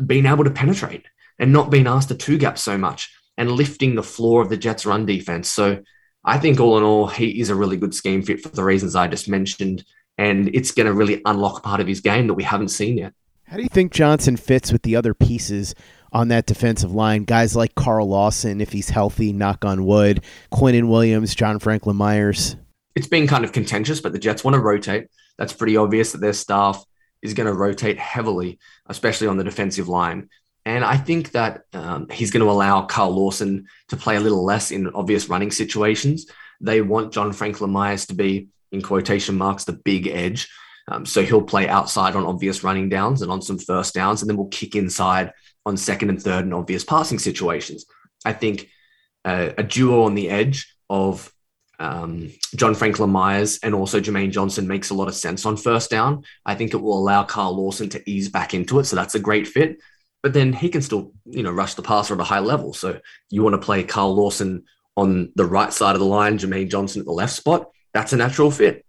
being 0.05 0.27
able 0.27 0.45
to 0.45 0.51
penetrate 0.51 1.05
and 1.39 1.53
not 1.53 1.71
being 1.71 1.87
asked 1.87 2.09
to 2.09 2.15
two 2.15 2.39
gap 2.39 2.59
so 2.59 2.79
much 2.79 3.15
and 3.37 3.51
lifting 3.51 3.95
the 3.95 4.03
floor 4.03 4.43
of 4.43 4.49
the 4.49 4.57
Jets' 4.57 4.87
run 4.87 5.05
defense. 5.05 5.51
So 5.51 5.83
I 6.25 6.39
think 6.39 6.61
all 6.61 6.79
in 6.79 6.85
all, 6.85 7.09
he 7.09 7.41
is 7.41 7.51
a 7.51 7.55
really 7.55 7.77
good 7.77 7.95
scheme 7.95 8.23
fit 8.23 8.41
for 8.41 8.49
the 8.49 8.65
reasons 8.65 8.95
I 8.95 9.09
just 9.09 9.29
mentioned 9.29 9.85
and 10.19 10.54
it's 10.54 10.73
going 10.73 10.87
to 10.87 10.92
really 10.92 11.23
unlock 11.25 11.62
part 11.62 11.81
of 11.81 11.87
his 11.87 12.00
game 12.00 12.26
that 12.26 12.35
we 12.35 12.42
haven't 12.42 12.69
seen 12.69 12.99
yet. 12.99 13.12
How 13.45 13.57
do 13.57 13.62
you 13.62 13.69
think 13.69 13.92
Johnson 13.92 14.37
fits 14.37 14.73
with 14.73 14.83
the 14.83 14.97
other 14.97 15.12
pieces 15.12 15.75
on 16.12 16.28
that 16.28 16.47
defensive 16.47 16.92
line? 16.92 17.25
Guys 17.25 17.54
like 17.54 17.75
Carl 17.75 18.09
Lawson, 18.09 18.61
if 18.61 18.73
he's 18.73 18.88
healthy, 18.88 19.33
knock 19.33 19.64
on 19.64 19.85
wood, 19.85 20.23
Quinnen 20.52 20.88
Williams, 20.88 21.35
John 21.35 21.59
Franklin 21.59 21.97
Myers. 21.97 22.57
it's 22.95 23.07
been 23.07 23.26
kind 23.26 23.45
of 23.45 23.52
contentious, 23.52 24.00
but 24.00 24.12
the 24.12 24.19
Jets 24.19 24.45
want 24.45 24.54
to 24.54 24.61
rotate. 24.61 25.09
That's 25.38 25.52
pretty 25.52 25.76
obvious 25.76 26.12
that 26.12 26.21
their 26.21 26.33
staff 26.33 26.85
is 27.21 27.35
going 27.35 27.47
to 27.47 27.52
rotate 27.54 27.99
heavily, 27.99 28.59
especially 28.87 29.26
on 29.28 29.37
the 29.37 29.45
defensive 29.45 29.88
line. 29.88 30.28
And 30.64 30.85
I 30.85 30.97
think 30.97 31.33
that 31.33 31.62
um, 31.73 32.09
he's 32.09 32.31
going 32.31 32.45
to 32.45 32.50
allow 32.50 32.83
Carl 32.83 33.11
Lawson 33.11 33.66
to 33.88 33.97
play 33.97 34.16
a 34.16 34.21
little 34.21 34.45
less 34.45 34.71
in 34.71 34.88
obvious 34.88 35.28
running 35.28 35.50
situations. 35.50 36.26
They 36.61 36.81
want 36.81 37.12
John 37.12 37.33
Franklin 37.33 37.71
Myers 37.71 38.07
to 38.07 38.14
be, 38.14 38.49
in 38.73 38.83
quotation 38.83 39.37
marks, 39.37 39.64
the 39.64 39.73
big 39.73 40.09
edge. 40.09 40.49
Um, 40.88 41.07
so 41.07 41.23
he'll 41.23 41.43
play 41.43 41.69
outside 41.69 42.17
on 42.17 42.26
obvious 42.26 42.64
running 42.64 42.88
downs 42.88 43.23
and 43.23 43.31
on 43.31 43.41
some 43.41 43.59
first 43.59 43.95
downs, 43.95 44.21
and 44.21 44.29
then 44.29 44.37
we'll 44.37 44.49
kick 44.49 44.75
inside 44.75 45.33
on 45.64 45.76
second 45.76 46.11
and 46.11 46.21
third 46.21 46.45
and 46.45 46.55
obvious 46.55 46.85
passing 46.85 47.21
situations. 47.21 47.87
I 48.25 48.33
think 48.33 48.69
uh, 49.25 49.50
a 49.57 49.62
duo 49.62 50.02
on 50.02 50.14
the 50.14 50.29
edge 50.29 50.75
of 50.91 51.33
um, 51.79 52.31
John 52.55 52.75
Franklin 52.75 53.11
Myers 53.11 53.59
and 53.62 53.75
also 53.75 54.00
Jermaine 54.00 54.31
Johnson 54.31 54.69
makes 54.69 54.91
a 54.91 54.95
lot 54.95 55.09
of 55.09 55.14
sense 55.14 55.47
on 55.47 55.57
first 55.57 55.91
down. 55.91 56.25
I 56.47 56.55
think 56.55 56.75
it 56.75 56.81
will 56.81 56.99
allow 56.99 57.25
Carl 57.25 57.57
Lawson 57.57 57.88
to 57.91 58.11
ease 58.11 58.29
back 58.29 58.55
into 58.55 58.79
it. 58.79 58.85
So 58.85 58.97
that's 58.97 59.14
a 59.14 59.21
great 59.21 59.49
fit. 59.49 59.79
But 60.23 60.33
then 60.33 60.52
he 60.52 60.69
can 60.69 60.83
still, 60.83 61.12
you 61.25 61.43
know, 61.43 61.50
rush 61.50 61.75
the 61.75 61.83
passer 61.83 62.14
at 62.14 62.21
a 62.21 62.25
high 62.25 62.38
level. 62.38 62.73
So 62.73 63.00
you 63.31 63.43
want 63.43 63.55
to 63.55 63.64
play 63.64 63.83
Carl 63.83 64.14
Lawson 64.14 64.64
on 64.97 65.33
the 65.35 65.45
right 65.47 65.73
side 65.73 65.95
of 65.95 66.00
the 66.00 66.07
line, 66.07 66.38
Jermaine 66.38 66.71
Johnson 66.71 67.00
at 67.00 67.07
the 67.07 67.12
left 67.12 67.33
spot. 67.33 67.71
That's 67.95 68.13
a 68.13 68.17
natural 68.17 68.51
fit. 68.51 68.85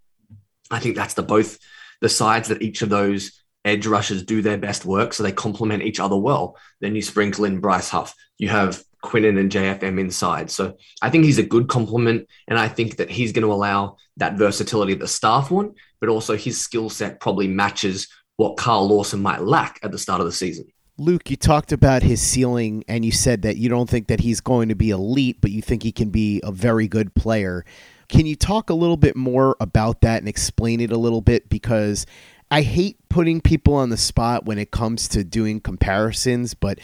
I 0.70 0.78
think 0.78 0.96
that's 0.96 1.14
the 1.14 1.22
both 1.22 1.58
the 2.00 2.08
sides 2.08 2.48
that 2.48 2.62
each 2.62 2.82
of 2.82 2.88
those 2.88 3.32
edge 3.64 3.86
rushers 3.86 4.22
do 4.22 4.42
their 4.42 4.58
best 4.58 4.84
work, 4.84 5.12
so 5.12 5.22
they 5.22 5.32
complement 5.32 5.82
each 5.82 6.00
other 6.00 6.16
well. 6.16 6.56
Then 6.80 6.94
you 6.94 7.02
sprinkle 7.02 7.44
in 7.44 7.60
Bryce 7.60 7.88
Huff. 7.88 8.14
You 8.38 8.48
have 8.48 8.82
Quinnen 9.02 9.38
and 9.38 9.50
JFM 9.50 10.00
inside. 10.00 10.50
So 10.50 10.76
I 11.02 11.10
think 11.10 11.24
he's 11.24 11.38
a 11.38 11.42
good 11.42 11.68
complement, 11.68 12.28
and 12.48 12.58
I 12.58 12.68
think 12.68 12.96
that 12.96 13.10
he's 13.10 13.32
going 13.32 13.46
to 13.46 13.52
allow 13.52 13.96
that 14.16 14.36
versatility 14.36 14.94
the 14.94 15.08
staff 15.08 15.50
want, 15.50 15.76
but 16.00 16.08
also 16.08 16.36
his 16.36 16.60
skill 16.60 16.90
set 16.90 17.20
probably 17.20 17.48
matches 17.48 18.08
what 18.36 18.56
Carl 18.56 18.88
Lawson 18.88 19.22
might 19.22 19.42
lack 19.42 19.78
at 19.82 19.92
the 19.92 19.98
start 19.98 20.20
of 20.20 20.26
the 20.26 20.32
season. 20.32 20.66
Luke, 20.96 21.28
you 21.30 21.36
talked 21.36 21.72
about 21.72 22.02
his 22.02 22.22
ceiling 22.22 22.84
and 22.86 23.04
you 23.04 23.10
said 23.10 23.42
that 23.42 23.56
you 23.56 23.68
don't 23.68 23.90
think 23.90 24.06
that 24.06 24.20
he's 24.20 24.40
going 24.40 24.68
to 24.68 24.76
be 24.76 24.90
elite, 24.90 25.38
but 25.40 25.50
you 25.50 25.60
think 25.60 25.82
he 25.82 25.90
can 25.90 26.10
be 26.10 26.40
a 26.44 26.52
very 26.52 26.86
good 26.86 27.14
player. 27.14 27.64
Can 28.08 28.26
you 28.26 28.36
talk 28.36 28.70
a 28.70 28.74
little 28.74 28.96
bit 28.96 29.16
more 29.16 29.56
about 29.60 30.00
that 30.02 30.18
and 30.18 30.28
explain 30.28 30.80
it 30.80 30.92
a 30.92 30.98
little 30.98 31.20
bit? 31.20 31.48
Because 31.48 32.06
I 32.50 32.62
hate 32.62 32.96
putting 33.08 33.40
people 33.40 33.74
on 33.74 33.90
the 33.90 33.96
spot 33.96 34.44
when 34.44 34.58
it 34.58 34.70
comes 34.70 35.08
to 35.08 35.24
doing 35.24 35.60
comparisons, 35.60 36.54
but 36.54 36.78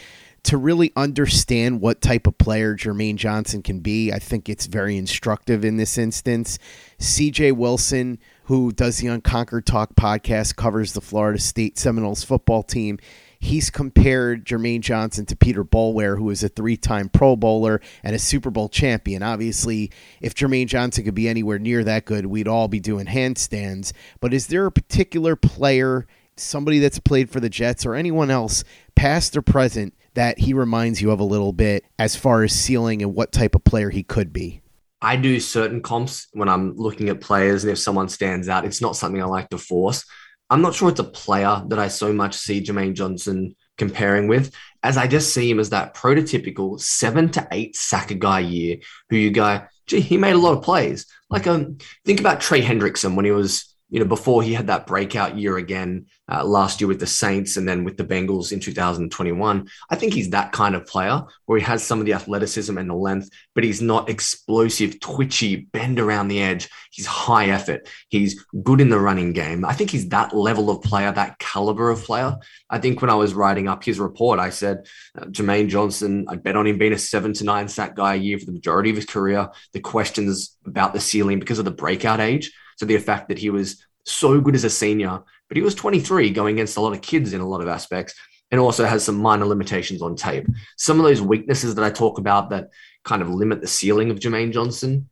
to 0.44 0.56
really 0.56 0.90
understand 0.96 1.80
what 1.80 2.00
type 2.00 2.26
of 2.26 2.38
player 2.38 2.74
Jermaine 2.74 3.16
Johnson 3.16 3.62
can 3.62 3.80
be, 3.80 4.10
I 4.10 4.18
think 4.18 4.48
it's 4.48 4.66
very 4.66 4.96
instructive 4.96 5.64
in 5.64 5.76
this 5.76 5.98
instance. 5.98 6.58
CJ 6.98 7.52
Wilson, 7.52 8.18
who 8.44 8.72
does 8.72 8.98
the 8.98 9.08
Unconquered 9.08 9.66
Talk 9.66 9.94
podcast, 9.94 10.56
covers 10.56 10.94
the 10.94 11.02
Florida 11.02 11.38
State 11.38 11.78
Seminoles 11.78 12.24
football 12.24 12.62
team 12.62 12.98
he's 13.40 13.70
compared 13.70 14.44
Jermaine 14.44 14.80
Johnson 14.80 15.26
to 15.26 15.36
Peter 15.36 15.64
Boulware, 15.64 16.16
who 16.16 16.30
is 16.30 16.44
a 16.44 16.48
three 16.48 16.76
time 16.76 17.08
Pro 17.08 17.36
Bowler 17.36 17.80
and 18.04 18.14
a 18.14 18.18
Super 18.18 18.50
Bowl 18.50 18.68
champion. 18.68 19.22
Obviously, 19.22 19.90
if 20.20 20.34
Jermaine 20.34 20.68
Johnson 20.68 21.04
could 21.04 21.14
be 21.14 21.28
anywhere 21.28 21.58
near 21.58 21.82
that 21.84 22.04
good, 22.04 22.26
we'd 22.26 22.48
all 22.48 22.68
be 22.68 22.80
doing 22.80 23.06
handstands. 23.06 23.92
But 24.20 24.34
is 24.34 24.46
there 24.48 24.66
a 24.66 24.72
particular 24.72 25.36
player, 25.36 26.06
somebody 26.36 26.78
that's 26.78 26.98
played 26.98 27.30
for 27.30 27.40
the 27.40 27.48
Jets 27.48 27.86
or 27.86 27.94
anyone 27.94 28.30
else, 28.30 28.62
past 28.94 29.36
or 29.36 29.42
present, 29.42 29.94
that 30.14 30.38
he 30.38 30.52
reminds 30.52 31.00
you 31.00 31.10
of 31.10 31.20
a 31.20 31.24
little 31.24 31.52
bit 31.52 31.84
as 31.98 32.16
far 32.16 32.42
as 32.42 32.52
ceiling 32.52 33.02
and 33.02 33.14
what 33.14 33.32
type 33.32 33.54
of 33.54 33.64
player 33.64 33.90
he 33.90 34.02
could 34.02 34.32
be? 34.32 34.60
I 35.02 35.16
do 35.16 35.40
certain 35.40 35.80
comps 35.80 36.26
when 36.32 36.48
I'm 36.48 36.76
looking 36.76 37.08
at 37.08 37.22
players, 37.22 37.64
and 37.64 37.72
if 37.72 37.78
someone 37.78 38.10
stands 38.10 38.50
out, 38.50 38.66
it's 38.66 38.82
not 38.82 38.96
something 38.96 39.22
I 39.22 39.24
like 39.24 39.48
to 39.48 39.56
force. 39.56 40.04
I'm 40.50 40.62
not 40.62 40.74
sure 40.74 40.88
it's 40.88 41.00
a 41.00 41.04
player 41.04 41.62
that 41.68 41.78
I 41.78 41.88
so 41.88 42.12
much 42.12 42.36
see 42.36 42.60
Jermaine 42.60 42.94
Johnson 42.94 43.54
comparing 43.78 44.28
with, 44.28 44.52
as 44.82 44.96
I 44.96 45.06
just 45.06 45.32
see 45.32 45.48
him 45.48 45.60
as 45.60 45.70
that 45.70 45.94
prototypical 45.94 46.80
seven 46.80 47.30
to 47.30 47.48
eight 47.52 47.76
sack 47.76 48.10
a 48.10 48.14
guy 48.14 48.40
year 48.40 48.78
who 49.08 49.16
you 49.16 49.30
go, 49.30 49.62
gee, 49.86 50.00
he 50.00 50.16
made 50.16 50.34
a 50.34 50.38
lot 50.38 50.56
of 50.56 50.64
plays. 50.64 51.06
Like 51.30 51.46
um, 51.46 51.78
think 52.04 52.20
about 52.20 52.40
Trey 52.40 52.62
Hendrickson 52.62 53.14
when 53.14 53.24
he 53.24 53.30
was 53.30 53.69
you 53.90 53.98
know, 53.98 54.06
before 54.06 54.42
he 54.42 54.54
had 54.54 54.68
that 54.68 54.86
breakout 54.86 55.36
year 55.36 55.56
again 55.56 56.06
uh, 56.30 56.44
last 56.44 56.80
year 56.80 56.86
with 56.86 57.00
the 57.00 57.06
Saints 57.06 57.56
and 57.56 57.68
then 57.68 57.82
with 57.82 57.96
the 57.96 58.04
Bengals 58.04 58.52
in 58.52 58.60
2021, 58.60 59.68
I 59.90 59.96
think 59.96 60.14
he's 60.14 60.30
that 60.30 60.52
kind 60.52 60.76
of 60.76 60.86
player 60.86 61.22
where 61.46 61.58
he 61.58 61.64
has 61.64 61.82
some 61.82 61.98
of 61.98 62.06
the 62.06 62.14
athleticism 62.14 62.78
and 62.78 62.88
the 62.88 62.94
length, 62.94 63.28
but 63.54 63.64
he's 63.64 63.82
not 63.82 64.08
explosive, 64.08 65.00
twitchy, 65.00 65.56
bend 65.56 65.98
around 65.98 66.28
the 66.28 66.40
edge. 66.40 66.68
He's 66.92 67.06
high 67.06 67.48
effort. 67.48 67.88
He's 68.08 68.44
good 68.62 68.80
in 68.80 68.90
the 68.90 69.00
running 69.00 69.32
game. 69.32 69.64
I 69.64 69.72
think 69.72 69.90
he's 69.90 70.08
that 70.10 70.34
level 70.34 70.70
of 70.70 70.82
player, 70.82 71.10
that 71.10 71.40
caliber 71.40 71.90
of 71.90 72.04
player. 72.04 72.36
I 72.70 72.78
think 72.78 73.00
when 73.00 73.10
I 73.10 73.14
was 73.14 73.34
writing 73.34 73.66
up 73.66 73.82
his 73.82 73.98
report, 73.98 74.38
I 74.38 74.50
said 74.50 74.86
uh, 75.18 75.24
Jermaine 75.26 75.68
Johnson, 75.68 76.26
I 76.28 76.36
bet 76.36 76.56
on 76.56 76.66
him 76.66 76.78
being 76.78 76.92
a 76.92 76.98
seven 76.98 77.32
to 77.34 77.44
nine 77.44 77.66
sack 77.66 77.96
guy 77.96 78.14
a 78.14 78.18
year 78.18 78.38
for 78.38 78.46
the 78.46 78.52
majority 78.52 78.90
of 78.90 78.96
his 78.96 79.06
career. 79.06 79.48
The 79.72 79.80
questions 79.80 80.56
about 80.64 80.92
the 80.92 81.00
ceiling 81.00 81.40
because 81.40 81.58
of 81.58 81.64
the 81.64 81.72
breakout 81.72 82.20
age 82.20 82.52
to 82.80 82.86
the 82.86 82.98
fact 82.98 83.28
that 83.28 83.38
he 83.38 83.50
was 83.50 83.84
so 84.04 84.40
good 84.40 84.54
as 84.54 84.64
a 84.64 84.70
senior, 84.70 85.20
but 85.48 85.56
he 85.56 85.62
was 85.62 85.74
23 85.74 86.30
going 86.30 86.56
against 86.56 86.76
a 86.76 86.80
lot 86.80 86.92
of 86.92 87.02
kids 87.02 87.32
in 87.32 87.40
a 87.40 87.48
lot 87.48 87.60
of 87.60 87.68
aspects 87.68 88.14
and 88.50 88.60
also 88.60 88.84
has 88.84 89.04
some 89.04 89.16
minor 89.16 89.46
limitations 89.46 90.02
on 90.02 90.16
tape. 90.16 90.46
Some 90.76 90.98
of 90.98 91.04
those 91.04 91.22
weaknesses 91.22 91.74
that 91.74 91.84
I 91.84 91.90
talk 91.90 92.18
about 92.18 92.50
that 92.50 92.70
kind 93.04 93.22
of 93.22 93.30
limit 93.30 93.60
the 93.60 93.66
ceiling 93.66 94.10
of 94.10 94.18
Jermaine 94.18 94.52
Johnson, 94.52 95.08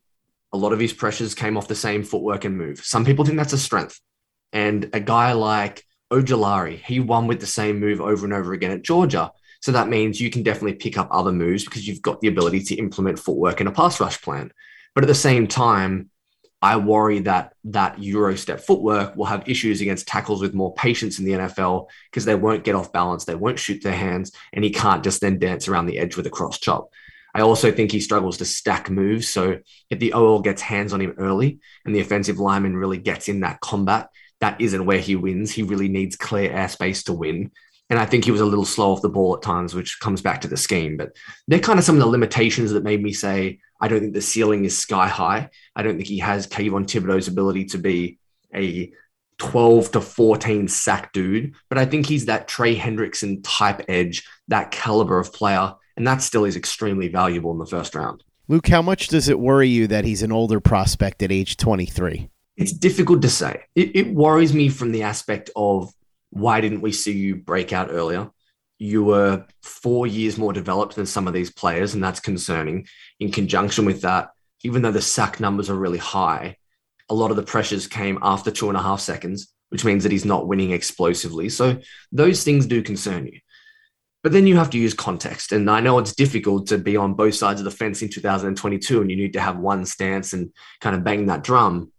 a 0.53 0.57
lot 0.57 0.73
of 0.73 0.81
his 0.81 0.93
pressures 0.93 1.35
came 1.35 1.57
off 1.57 1.69
the 1.69 1.75
same 1.75 2.03
footwork 2.03 2.45
and 2.45 2.57
move. 2.57 2.81
Some 2.85 3.05
people 3.05 3.25
think 3.25 3.39
that's 3.39 3.53
a 3.53 3.59
strength. 3.59 4.01
And 4.53 4.91
a 4.93 5.01
guy 5.01 5.33
like 5.33 5.85
Ojulari, 6.11 6.79
he 6.79 7.01
won 7.01 7.27
with 7.27 7.41
the 7.41 7.47
same 7.47 7.79
move 7.79 8.01
over 8.01 8.25
and 8.25 8.35
over 8.35 8.55
again 8.55 8.71
at 8.71 8.83
Georgia. 8.83 9.31
So 9.61 9.73
that 9.73 9.89
means 9.89 10.21
you 10.21 10.31
can 10.31 10.43
definitely 10.43 10.75
pick 10.75 10.97
up 10.97 11.09
other 11.11 11.33
moves 11.33 11.65
because 11.65 11.87
you've 11.87 12.03
got 12.03 12.21
the 12.21 12.29
ability 12.29 12.61
to 12.61 12.77
implement 12.77 13.19
footwork 13.19 13.61
in 13.61 13.67
a 13.67 13.73
pass 13.73 14.01
rush 14.01 14.21
plan. 14.23 14.53
But 14.95 15.05
at 15.05 15.09
the 15.09 15.15
same 15.15 15.47
time, 15.47 16.11
I 16.61 16.77
worry 16.77 17.21
that 17.21 17.55
that 17.65 18.03
Euro 18.03 18.35
step 18.35 18.61
footwork 18.61 19.15
will 19.17 19.27
have 19.27 19.49
issues 19.49 19.81
against 19.81 20.09
tackles 20.09 20.41
with 20.41 20.55
more 20.55 20.75
patience 20.75 21.19
in 21.19 21.25
the 21.25 21.33
NFL 21.33 21.87
because 22.11 22.25
they 22.25 22.35
won't 22.35 22.65
get 22.65 22.75
off 22.75 22.93
balance, 22.93 23.25
they 23.25 23.37
won't 23.37 23.61
shoot 23.61 23.83
their 23.83 23.95
hands, 23.95 24.33
and 24.53 24.65
he 24.65 24.71
can't 24.71 25.05
just 25.05 25.21
then 25.21 25.39
dance 25.39 25.69
around 25.69 25.87
the 25.87 25.99
edge 25.99 26.17
with 26.17 26.27
a 26.27 26.31
cross 26.31 26.59
chop. 26.59 26.91
I 27.35 27.43
also 27.43 27.71
think 27.71 27.93
he 27.93 28.01
struggles 28.01 28.39
to 28.39 28.45
stack 28.45 28.91
moves. 28.91 29.29
So 29.29 29.59
if 29.91 30.01
the 30.01 30.13
OL 30.15 30.41
gets 30.41 30.63
hands 30.63 30.93
on 30.93 31.01
him 31.01 31.15
early 31.19 31.61
and 31.85 31.95
the 31.95 32.01
offensive 32.01 32.41
lineman 32.41 32.77
really 32.77 32.99
gets 32.99 33.29
in 33.29 33.41
that 33.41 33.61
combat, 33.61 34.09
that 34.41 34.61
isn't 34.61 34.87
where 34.87 34.99
he 34.99 35.15
wins. 35.15 35.53
He 35.53 35.63
really 35.63 35.89
needs 35.89 36.17
clear 36.17 36.51
airspace 36.51 37.05
to 37.05 37.13
win. 37.13 37.53
And 37.91 37.99
I 37.99 38.05
think 38.05 38.25
he 38.25 38.31
was 38.31 38.41
a 38.41 38.47
little 38.47 38.65
slow 38.65 38.93
off 38.93 39.03
the 39.03 39.09
ball 39.09 39.37
at 39.37 39.43
times, 39.43 39.75
which 39.75 39.99
comes 40.01 40.21
back 40.21 40.43
to 40.43 40.49
the 40.49 40.57
scheme. 40.57 40.97
But 40.97 41.17
they're 41.47 41.59
kind 41.59 41.79
of 41.79 41.85
some 41.85 41.97
of 41.97 42.01
the 42.01 42.07
limitations 42.07 42.73
that 42.73 42.85
made 42.85 43.03
me 43.03 43.13
say, 43.13 43.61
I 43.81 43.89
don't 43.89 44.01
think 44.01 44.15
the 44.15 44.21
ceiling 44.21 44.65
is 44.65 44.77
sky 44.77 45.09
high. 45.09 45.51
I 45.75 45.83
don't 45.83 45.97
think 45.97 46.09
he 46.09 46.19
has 46.19 46.47
Kayvon 46.47 46.85
Thibodeaux's 46.85 47.29
ability 47.29 47.67
to 47.67 47.79
be 47.79 48.19
a 48.55 48.93
12 49.39 49.93
to 49.93 50.01
14 50.01 50.69
sack 50.69 51.13
dude, 51.13 51.55
but 51.69 51.79
I 51.79 51.87
think 51.87 52.07
he's 52.07 52.27
that 52.27 52.49
Trey 52.49 52.77
Hendrickson 52.77 53.41
type 53.45 53.83
edge, 53.89 54.25
that 54.49 54.71
caliber 54.71 55.19
of 55.19 55.33
player, 55.33 55.75
and 55.97 56.07
that 56.07 56.23
still 56.23 56.45
is 56.45 56.57
extremely 56.57 57.09
valuable 57.09 57.53
in 57.53 57.59
the 57.59 57.67
first 57.67 57.95
round. 57.95 58.23
Luke, 58.49 58.69
how 58.69 58.83
much 58.83 59.09
does 59.09 59.29
it 59.29 59.39
worry 59.39 59.69
you 59.69 59.87
that 59.89 60.05
he's 60.05 60.23
an 60.23 60.33
older 60.33 60.59
prospect 60.59 61.23
at 61.23 61.31
age 61.31 61.57
23? 61.57 62.29
It's 62.57 62.73
difficult 62.73 63.23
to 63.23 63.29
say. 63.29 63.63
It, 63.75 63.95
it 63.95 64.15
worries 64.15 64.53
me 64.53 64.69
from 64.69 64.91
the 64.91 65.03
aspect 65.03 65.51
of 65.55 65.93
why 66.31 66.61
didn't 66.61 66.81
we 66.81 66.93
see 66.93 67.13
you 67.13 67.37
break 67.37 67.73
out 67.73 67.89
earlier? 67.91 68.31
You 68.79 69.05
were 69.05 69.47
four 69.63 70.07
years 70.07 70.39
more 70.39 70.53
developed 70.53 70.95
than 70.95 71.07
some 71.07 71.27
of 71.27 71.35
these 71.35 71.51
players, 71.51 71.95
and 71.95 72.03
that's 72.03 72.21
concerning. 72.21 72.87
In 73.19 73.33
conjunction 73.33 73.85
with 73.85 74.03
that, 74.03 74.31
even 74.63 74.83
though 74.83 74.93
the 74.93 75.03
sack 75.03 75.41
numbers 75.41 75.71
are 75.71 75.77
really 75.77 75.99
high, 75.99 76.57
a 77.09 77.15
lot 77.15 77.31
of 77.31 77.37
the 77.37 77.43
pressures 77.43 77.87
came 77.87 78.19
after 78.23 78.51
two 78.51 78.69
and 78.69 78.77
a 78.77 78.83
half 78.83 79.01
seconds, 79.01 79.53
which 79.71 79.85
means 79.85 80.03
that 80.03 80.13
he's 80.13 80.25
not 80.25 80.47
winning 80.47 80.73
explosively. 80.73 81.49
So 81.49 81.79
those 82.13 82.45
things 82.45 82.67
do 82.67 82.83
concern 82.83 83.27
you. 83.27 83.41
But 84.23 84.33
then 84.33 84.47
you 84.47 84.57
have 84.57 84.71
to 84.71 84.79
use 84.79 84.95
context. 84.95 85.53
And 85.53 85.71
I 85.71 85.81
know 85.81 85.99
it's 85.99 86.15
difficult 86.15 86.67
to 86.69 86.79
be 86.79 86.97
on 86.97 87.15
both 87.15 87.35
sides 87.35 87.61
of 87.61 87.65
the 87.65 87.71
fence 87.71 88.03
in 88.03 88.09
2022 88.09 89.01
and 89.01 89.11
you 89.11 89.17
need 89.17 89.33
to 89.35 89.41
have 89.41 89.59
one 89.59 89.87
stance 89.87 90.33
and 90.33 90.53
kind 90.81 90.97
of 90.97 91.05
bang 91.05 91.27
that 91.27 91.45
drum. 91.45 91.93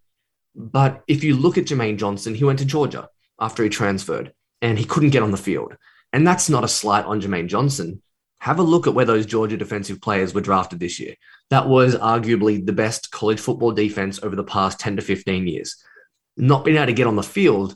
But 0.54 1.02
if 1.08 1.24
you 1.24 1.36
look 1.36 1.58
at 1.58 1.66
Jermaine 1.66 1.98
Johnson, 1.98 2.36
he 2.36 2.44
went 2.44 2.60
to 2.60 2.66
Georgia 2.66 3.08
after 3.40 3.64
he 3.64 3.70
transferred 3.70 4.34
and 4.62 4.78
he 4.78 4.86
couldn't 4.86 5.12
get 5.12 5.24
on 5.24 5.32
the 5.32 5.38
field. 5.38 5.76
And 6.12 6.26
that's 6.26 6.50
not 6.50 6.64
a 6.64 6.68
slight 6.68 7.06
on 7.06 7.22
Jermaine 7.22 7.48
Johnson. 7.48 8.02
Have 8.42 8.60
a 8.60 8.64
look 8.64 8.88
at 8.88 8.94
where 8.94 9.06
those 9.06 9.26
Georgia 9.26 9.58
defensive 9.58 10.02
players 10.02 10.34
were 10.34 10.42
drafted 10.42 10.80
this 10.80 11.00
year. 11.00 11.16
That 11.50 11.68
was 11.68 11.96
arguably 11.96 12.66
the 12.66 12.74
best 12.74 13.12
college 13.12 13.40
football 13.40 13.72
defense 13.72 14.22
over 14.24 14.36
the 14.36 14.44
past 14.44 14.80
10 14.80 14.96
to 14.96 15.02
15 15.02 15.48
years. 15.48 15.76
Not 16.38 16.64
being 16.64 16.78
able 16.78 16.88
to 16.88 16.94
get 16.94 17.08
on 17.08 17.18
the 17.18 17.24
field 17.24 17.76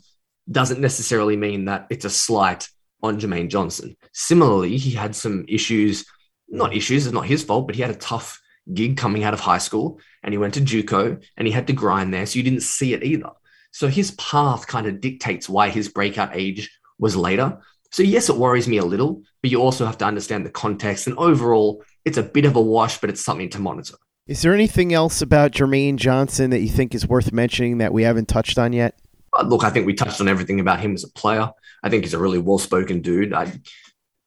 doesn't 0.50 0.80
necessarily 0.80 1.36
mean 1.36 1.66
that 1.66 1.86
it's 1.90 2.04
a 2.04 2.10
slight 2.10 2.68
on 3.02 3.20
Jermaine 3.20 3.50
Johnson. 3.50 3.96
Similarly, 4.12 4.76
he 4.78 4.90
had 4.90 5.14
some 5.14 5.44
issues, 5.48 6.06
not 6.48 6.74
issues, 6.74 7.06
it's 7.06 7.14
not 7.14 7.26
his 7.26 7.44
fault, 7.44 7.66
but 7.66 7.76
he 7.76 7.82
had 7.82 7.90
a 7.90 7.96
tough 7.96 8.40
gig 8.72 8.96
coming 8.96 9.24
out 9.24 9.34
of 9.34 9.40
high 9.40 9.58
school 9.58 10.00
and 10.22 10.32
he 10.32 10.38
went 10.38 10.54
to 10.54 10.60
JUCO 10.60 11.22
and 11.36 11.46
he 11.46 11.52
had 11.52 11.66
to 11.66 11.72
grind 11.74 12.14
there. 12.14 12.24
So 12.24 12.38
you 12.38 12.42
didn't 12.42 12.62
see 12.62 12.94
it 12.94 13.02
either. 13.02 13.30
So 13.74 13.88
his 13.88 14.12
path 14.12 14.68
kind 14.68 14.86
of 14.86 15.00
dictates 15.00 15.48
why 15.48 15.68
his 15.68 15.88
breakout 15.88 16.30
age 16.32 16.70
was 17.00 17.16
later. 17.16 17.58
So, 17.90 18.04
yes, 18.04 18.28
it 18.28 18.36
worries 18.36 18.68
me 18.68 18.76
a 18.76 18.84
little, 18.84 19.24
but 19.42 19.50
you 19.50 19.60
also 19.60 19.84
have 19.84 19.98
to 19.98 20.04
understand 20.04 20.46
the 20.46 20.50
context. 20.50 21.08
And 21.08 21.18
overall, 21.18 21.82
it's 22.04 22.16
a 22.16 22.22
bit 22.22 22.44
of 22.44 22.54
a 22.54 22.60
wash, 22.60 22.98
but 22.98 23.10
it's 23.10 23.24
something 23.24 23.50
to 23.50 23.58
monitor. 23.58 23.96
Is 24.28 24.42
there 24.42 24.54
anything 24.54 24.94
else 24.94 25.20
about 25.22 25.50
Jermaine 25.50 25.96
Johnson 25.96 26.50
that 26.50 26.60
you 26.60 26.68
think 26.68 26.94
is 26.94 27.08
worth 27.08 27.32
mentioning 27.32 27.78
that 27.78 27.92
we 27.92 28.04
haven't 28.04 28.28
touched 28.28 28.60
on 28.60 28.72
yet? 28.72 28.96
Uh, 29.36 29.42
look, 29.42 29.64
I 29.64 29.70
think 29.70 29.86
we 29.86 29.94
touched 29.94 30.20
on 30.20 30.28
everything 30.28 30.60
about 30.60 30.78
him 30.78 30.94
as 30.94 31.02
a 31.02 31.10
player. 31.10 31.50
I 31.82 31.90
think 31.90 32.04
he's 32.04 32.14
a 32.14 32.18
really 32.20 32.38
well 32.38 32.58
spoken 32.58 33.02
dude. 33.02 33.32
I, 33.32 33.52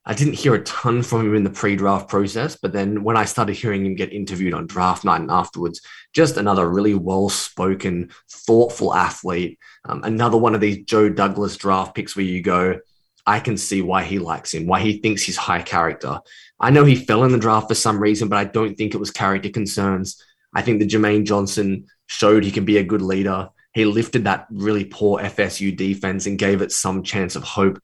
I 0.10 0.14
didn't 0.14 0.36
hear 0.36 0.56
a 0.56 0.64
ton 0.64 1.04
from 1.04 1.26
him 1.26 1.36
in 1.36 1.44
the 1.44 1.50
pre 1.50 1.76
draft 1.76 2.08
process, 2.08 2.56
but 2.56 2.72
then 2.72 3.04
when 3.04 3.18
I 3.18 3.26
started 3.26 3.58
hearing 3.58 3.86
him 3.86 3.94
get 3.94 4.14
interviewed 4.14 4.54
on 4.54 4.66
draft 4.66 5.04
night 5.04 5.20
and 5.20 5.30
afterwards, 5.30 5.82
just 6.14 6.38
another 6.38 6.70
really 6.70 6.94
well 6.94 7.28
spoken, 7.28 8.12
thoughtful 8.30 8.94
athlete. 8.94 9.60
Um, 9.84 10.02
another 10.06 10.38
one 10.38 10.56
of 10.56 10.62
these 10.62 10.86
Joe 10.86 11.10
Douglas 11.10 11.58
draft 11.58 11.94
picks 11.94 12.16
where 12.16 12.24
you 12.24 12.42
go, 12.42 12.80
I 13.26 13.42
can 13.42 13.58
see 13.58 13.82
why 13.82 14.06
he 14.06 14.18
likes 14.18 14.54
him, 14.54 14.66
why 14.66 14.80
he 14.80 15.00
thinks 15.00 15.24
he's 15.24 15.36
high 15.36 15.62
character. 15.62 16.22
I 16.58 16.70
know 16.70 16.86
he 16.86 16.96
fell 16.96 17.26
in 17.26 17.34
the 17.34 17.38
draft 17.38 17.68
for 17.68 17.76
some 17.76 18.00
reason, 18.00 18.30
but 18.30 18.38
I 18.38 18.46
don't 18.46 18.76
think 18.76 18.94
it 18.94 19.00
was 19.00 19.12
character 19.12 19.50
concerns. 19.50 20.24
I 20.56 20.62
think 20.62 20.80
the 20.80 20.88
Jermaine 20.88 21.26
Johnson 21.26 21.88
showed 22.06 22.46
he 22.46 22.52
can 22.52 22.64
be 22.64 22.78
a 22.78 22.84
good 22.84 23.02
leader. 23.02 23.50
He 23.74 23.84
lifted 23.84 24.24
that 24.24 24.48
really 24.50 24.86
poor 24.86 25.20
FSU 25.20 25.76
defense 25.76 26.28
and 26.28 26.40
gave 26.40 26.62
it 26.62 26.72
some 26.72 27.04
chance 27.04 27.36
of 27.36 27.44
hope. 27.44 27.82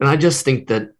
And 0.00 0.08
I 0.08 0.16
just 0.16 0.46
think 0.46 0.68
that 0.68 0.92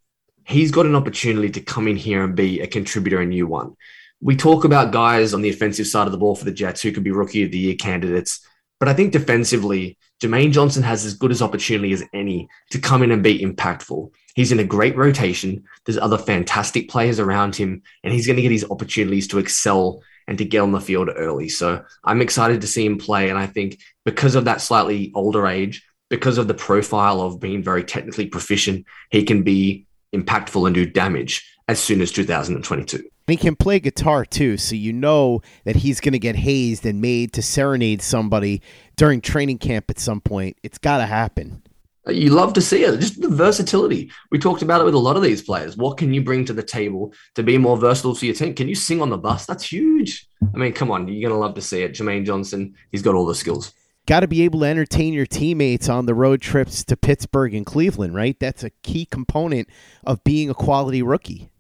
he's 0.49 0.71
got 0.71 0.87
an 0.87 0.97
opportunity 0.97 1.51
to 1.51 1.61
come 1.61 1.87
in 1.87 1.97
here 1.97 2.25
and 2.25 2.35
be 2.35 2.61
a 2.61 2.67
contributor 2.67 3.21
a 3.21 3.27
new 3.27 3.47
one. 3.47 3.77
We 4.21 4.35
talk 4.35 4.65
about 4.65 4.93
guys 4.93 5.35
on 5.35 5.43
the 5.43 5.51
offensive 5.51 5.87
side 5.87 6.07
of 6.07 6.13
the 6.13 6.19
ball 6.19 6.35
for 6.35 6.45
the 6.45 6.53
Jets 6.53 6.81
who 6.81 6.91
could 6.91 7.05
be 7.05 7.11
rookie 7.11 7.45
of 7.45 7.53
the 7.53 7.59
year 7.59 7.77
candidates. 7.77 8.45
But 8.81 8.89
I 8.89 8.95
think 8.95 9.13
defensively, 9.13 9.99
Jermaine 10.23 10.53
Johnson 10.53 10.83
has 10.83 11.05
as 11.05 11.15
good 11.15 11.31
as 11.31 11.43
opportunity 11.43 11.93
as 11.93 12.03
any 12.13 12.49
to 12.71 12.79
come 12.79 13.03
in 13.03 13.13
and 13.13 13.23
be 13.23 13.41
impactful. 13.41 14.11
He's 14.35 14.51
in 14.51 14.59
a 14.59 14.65
great 14.65 14.97
rotation. 14.97 15.65
There's 15.85 15.99
other 15.99 16.19
fantastic 16.19 16.89
players 16.89 17.21
around 17.21 17.55
him, 17.55 17.83
and 18.03 18.13
he's 18.13 18.27
going 18.27 18.37
to 18.37 18.43
get 18.43 18.51
his 18.51 18.67
opportunities 18.71 19.29
to 19.29 19.39
excel 19.39 20.03
and 20.27 20.39
to 20.39 20.45
get 20.45 20.61
on 20.61 20.73
the 20.73 20.81
field 20.81 21.11
early. 21.15 21.49
So 21.49 21.85
I'm 22.05 22.23
excited 22.23 22.61
to 22.63 22.67
see 22.67 22.87
him 22.87 22.99
play. 22.99 23.31
And 23.31 23.39
I 23.39 23.47
think 23.47 23.79
because 24.05 24.35
of 24.35 24.47
that 24.47 24.61
slightly 24.61 25.13
older 25.15 25.47
age, 25.47 25.85
because 26.09 26.39
of 26.39 26.49
the 26.49 26.55
profile 26.55 27.21
of 27.21 27.41
being 27.41 27.63
very 27.63 27.85
technically 27.85 28.27
proficient, 28.27 28.87
he 29.11 29.25
can 29.25 29.43
be 29.43 29.88
impactful 30.15 30.67
and 30.67 30.75
do 30.75 30.87
damage 30.87 31.59
as 31.69 31.79
soon 31.79 32.01
as 32.01 32.11
2022. 32.13 32.97
And 32.97 33.05
he 33.27 33.37
can 33.37 33.57
play 33.57 33.79
guitar 33.79 34.25
too, 34.25 34.57
so 34.57 34.75
you 34.75 34.93
know 34.93 35.43
that 35.65 35.77
he's 35.77 36.01
going 36.01 36.13
to 36.13 36.19
get 36.19 36.37
hazed 36.37 36.87
and 36.87 37.01
made 37.01 37.35
to 37.35 37.43
serenade 37.43 38.01
somebody 38.01 38.63
during 38.97 39.21
training 39.21 39.59
camp 39.59 39.91
at 39.91 39.99
some 39.99 40.21
point. 40.21 40.57
It's 40.63 40.79
got 40.79 40.99
to 40.99 41.07
happen. 41.07 41.63
Uh, 42.09 42.13
you 42.13 42.31
love 42.31 42.55
to 42.55 42.63
see 42.63 42.85
it. 42.85 42.99
Just 43.01 43.21
the 43.21 43.29
versatility. 43.29 44.11
We 44.31 44.39
talked 44.39 44.63
about 44.63 44.81
it 44.81 44.85
with 44.85 44.95
a 44.95 44.99
lot 44.99 45.17
of 45.17 45.23
these 45.23 45.43
players. 45.43 45.77
What 45.77 45.99
can 45.99 46.15
you 46.15 46.23
bring 46.23 46.47
to 46.47 46.55
the 46.55 46.63
table 46.63 47.13
to 47.35 47.43
be 47.43 47.59
more 47.59 47.77
versatile 47.77 48.15
for 48.15 48.25
your 48.25 48.35
team? 48.35 48.55
Can 48.55 48.69
you 48.69 48.75
sing 48.75 49.03
on 49.03 49.11
the 49.11 49.19
bus? 49.19 49.45
That's 49.45 49.71
huge. 49.71 50.27
I 50.55 50.57
mean, 50.57 50.73
come 50.73 50.91
on, 50.91 51.07
you're 51.07 51.29
going 51.29 51.39
to 51.39 51.45
love 51.45 51.55
to 51.57 51.63
see 51.63 51.83
it. 51.83 51.93
Jermaine 51.93 52.25
Johnson, 52.25 52.75
he's 52.93 53.03
got 53.03 53.15
all 53.15 53.27
the 53.27 53.35
skills. 53.35 53.75
Got 54.09 54.21
to 54.21 54.27
be 54.27 54.41
able 54.41 54.61
to 54.61 54.65
entertain 54.65 55.13
your 55.13 55.27
teammates 55.27 55.87
on 55.87 56.07
the 56.07 56.15
road 56.15 56.41
trips 56.41 56.83
to 56.83 56.97
Pittsburgh 56.97 57.53
and 57.53 57.67
Cleveland, 57.67 58.15
right? 58.15 58.35
That's 58.41 58.65
a 58.65 58.71
key 58.83 59.05
component 59.05 59.69
of 60.03 60.25
being 60.25 60.49
a 60.49 60.55
quality 60.55 61.03
rookie. 61.03 61.51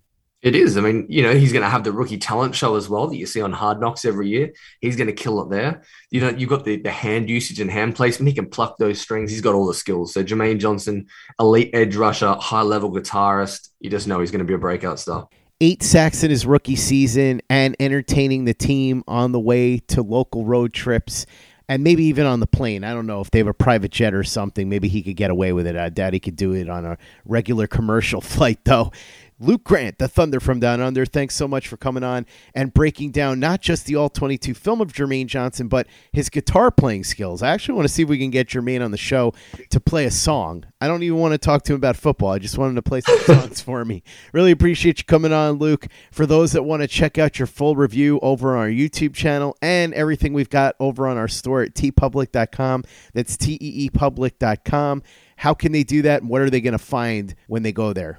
It 0.40 0.54
is. 0.54 0.78
I 0.78 0.80
mean, 0.80 1.04
you 1.10 1.22
know, 1.22 1.34
he's 1.34 1.52
going 1.52 1.62
to 1.62 1.68
have 1.68 1.84
the 1.84 1.92
rookie 1.92 2.16
talent 2.16 2.54
show 2.54 2.76
as 2.76 2.88
well 2.88 3.06
that 3.06 3.18
you 3.18 3.26
see 3.26 3.42
on 3.42 3.52
Hard 3.52 3.80
Knocks 3.80 4.06
every 4.06 4.30
year. 4.30 4.54
He's 4.80 4.96
going 4.96 5.08
to 5.08 5.12
kill 5.12 5.42
it 5.42 5.50
there. 5.50 5.82
You 6.10 6.22
know, 6.22 6.30
you've 6.30 6.48
got 6.48 6.64
the, 6.64 6.80
the 6.80 6.90
hand 6.90 7.28
usage 7.28 7.60
and 7.60 7.70
hand 7.70 7.96
placement. 7.96 8.30
He 8.30 8.34
can 8.34 8.48
pluck 8.48 8.78
those 8.78 8.98
strings. 8.98 9.30
He's 9.30 9.42
got 9.42 9.54
all 9.54 9.66
the 9.66 9.74
skills. 9.74 10.14
So 10.14 10.24
Jermaine 10.24 10.58
Johnson, 10.58 11.06
elite 11.38 11.68
edge 11.74 11.96
rusher, 11.96 12.32
high 12.32 12.62
level 12.62 12.90
guitarist. 12.90 13.68
You 13.80 13.90
just 13.90 14.06
know 14.06 14.20
he's 14.20 14.30
going 14.30 14.38
to 14.38 14.46
be 14.46 14.54
a 14.54 14.58
breakout 14.58 14.98
star. 14.98 15.28
Eight 15.60 15.82
sacks 15.82 16.24
in 16.24 16.30
his 16.30 16.46
rookie 16.46 16.76
season 16.76 17.42
and 17.50 17.76
entertaining 17.78 18.46
the 18.46 18.54
team 18.54 19.04
on 19.06 19.32
the 19.32 19.40
way 19.40 19.80
to 19.88 20.00
local 20.00 20.46
road 20.46 20.72
trips 20.72 21.26
and 21.68 21.84
maybe 21.84 22.04
even 22.04 22.26
on 22.26 22.40
the 22.40 22.46
plane. 22.46 22.82
I 22.82 22.92
don't 22.94 23.06
know 23.06 23.20
if 23.20 23.30
they 23.30 23.38
have 23.38 23.46
a 23.46 23.54
private 23.54 23.92
jet 23.92 24.14
or 24.14 24.24
something. 24.24 24.68
Maybe 24.68 24.88
he 24.88 25.02
could 25.02 25.16
get 25.16 25.30
away 25.30 25.52
with 25.52 25.66
it. 25.66 25.76
Uh, 25.76 25.90
Daddy 25.90 26.18
could 26.18 26.36
do 26.36 26.52
it 26.52 26.68
on 26.68 26.84
a 26.84 26.96
regular 27.24 27.66
commercial 27.66 28.20
flight, 28.22 28.60
though. 28.64 28.92
Luke 29.40 29.62
Grant, 29.62 29.98
the 29.98 30.08
Thunder 30.08 30.40
from 30.40 30.58
Down 30.58 30.80
Under, 30.80 31.06
thanks 31.06 31.36
so 31.36 31.46
much 31.46 31.68
for 31.68 31.76
coming 31.76 32.02
on 32.02 32.26
and 32.54 32.74
breaking 32.74 33.12
down 33.12 33.38
not 33.38 33.60
just 33.60 33.86
the 33.86 33.94
All 33.94 34.08
22 34.08 34.52
film 34.52 34.80
of 34.80 34.92
Jermaine 34.92 35.26
Johnson, 35.26 35.68
but 35.68 35.86
his 36.12 36.28
guitar 36.28 36.72
playing 36.72 37.04
skills. 37.04 37.40
I 37.40 37.50
actually 37.50 37.76
want 37.76 37.86
to 37.86 37.94
see 37.94 38.02
if 38.02 38.08
we 38.08 38.18
can 38.18 38.30
get 38.30 38.48
Jermaine 38.48 38.84
on 38.84 38.90
the 38.90 38.96
show 38.96 39.32
to 39.70 39.78
play 39.78 40.06
a 40.06 40.10
song. 40.10 40.64
I 40.80 40.88
don't 40.88 41.04
even 41.04 41.18
want 41.18 41.32
to 41.32 41.38
talk 41.38 41.62
to 41.64 41.72
him 41.72 41.76
about 41.76 41.96
football. 41.96 42.30
I 42.30 42.40
just 42.40 42.58
want 42.58 42.70
him 42.70 42.76
to 42.76 42.82
play 42.82 43.00
some 43.00 43.18
songs 43.26 43.60
for 43.60 43.84
me. 43.84 44.02
Really 44.32 44.50
appreciate 44.50 44.98
you 44.98 45.04
coming 45.04 45.32
on, 45.32 45.58
Luke. 45.58 45.86
For 46.10 46.26
those 46.26 46.50
that 46.52 46.64
want 46.64 46.82
to 46.82 46.88
check 46.88 47.16
out 47.16 47.38
your 47.38 47.46
full 47.46 47.76
review 47.76 48.18
over 48.20 48.56
on 48.56 48.62
our 48.64 48.68
YouTube 48.68 49.14
channel 49.14 49.56
and 49.62 49.94
everything 49.94 50.32
we've 50.32 50.50
got 50.50 50.74
over 50.80 51.06
on 51.06 51.16
our 51.16 51.28
store 51.28 51.62
at 51.62 51.74
teepublic.com, 51.74 52.82
that's 53.14 53.36
teepublic.com. 53.36 55.02
How 55.36 55.54
can 55.54 55.70
they 55.70 55.84
do 55.84 56.02
that 56.02 56.22
and 56.22 56.30
what 56.30 56.40
are 56.40 56.50
they 56.50 56.60
going 56.60 56.72
to 56.72 56.78
find 56.78 57.36
when 57.46 57.62
they 57.62 57.70
go 57.70 57.92
there? 57.92 58.18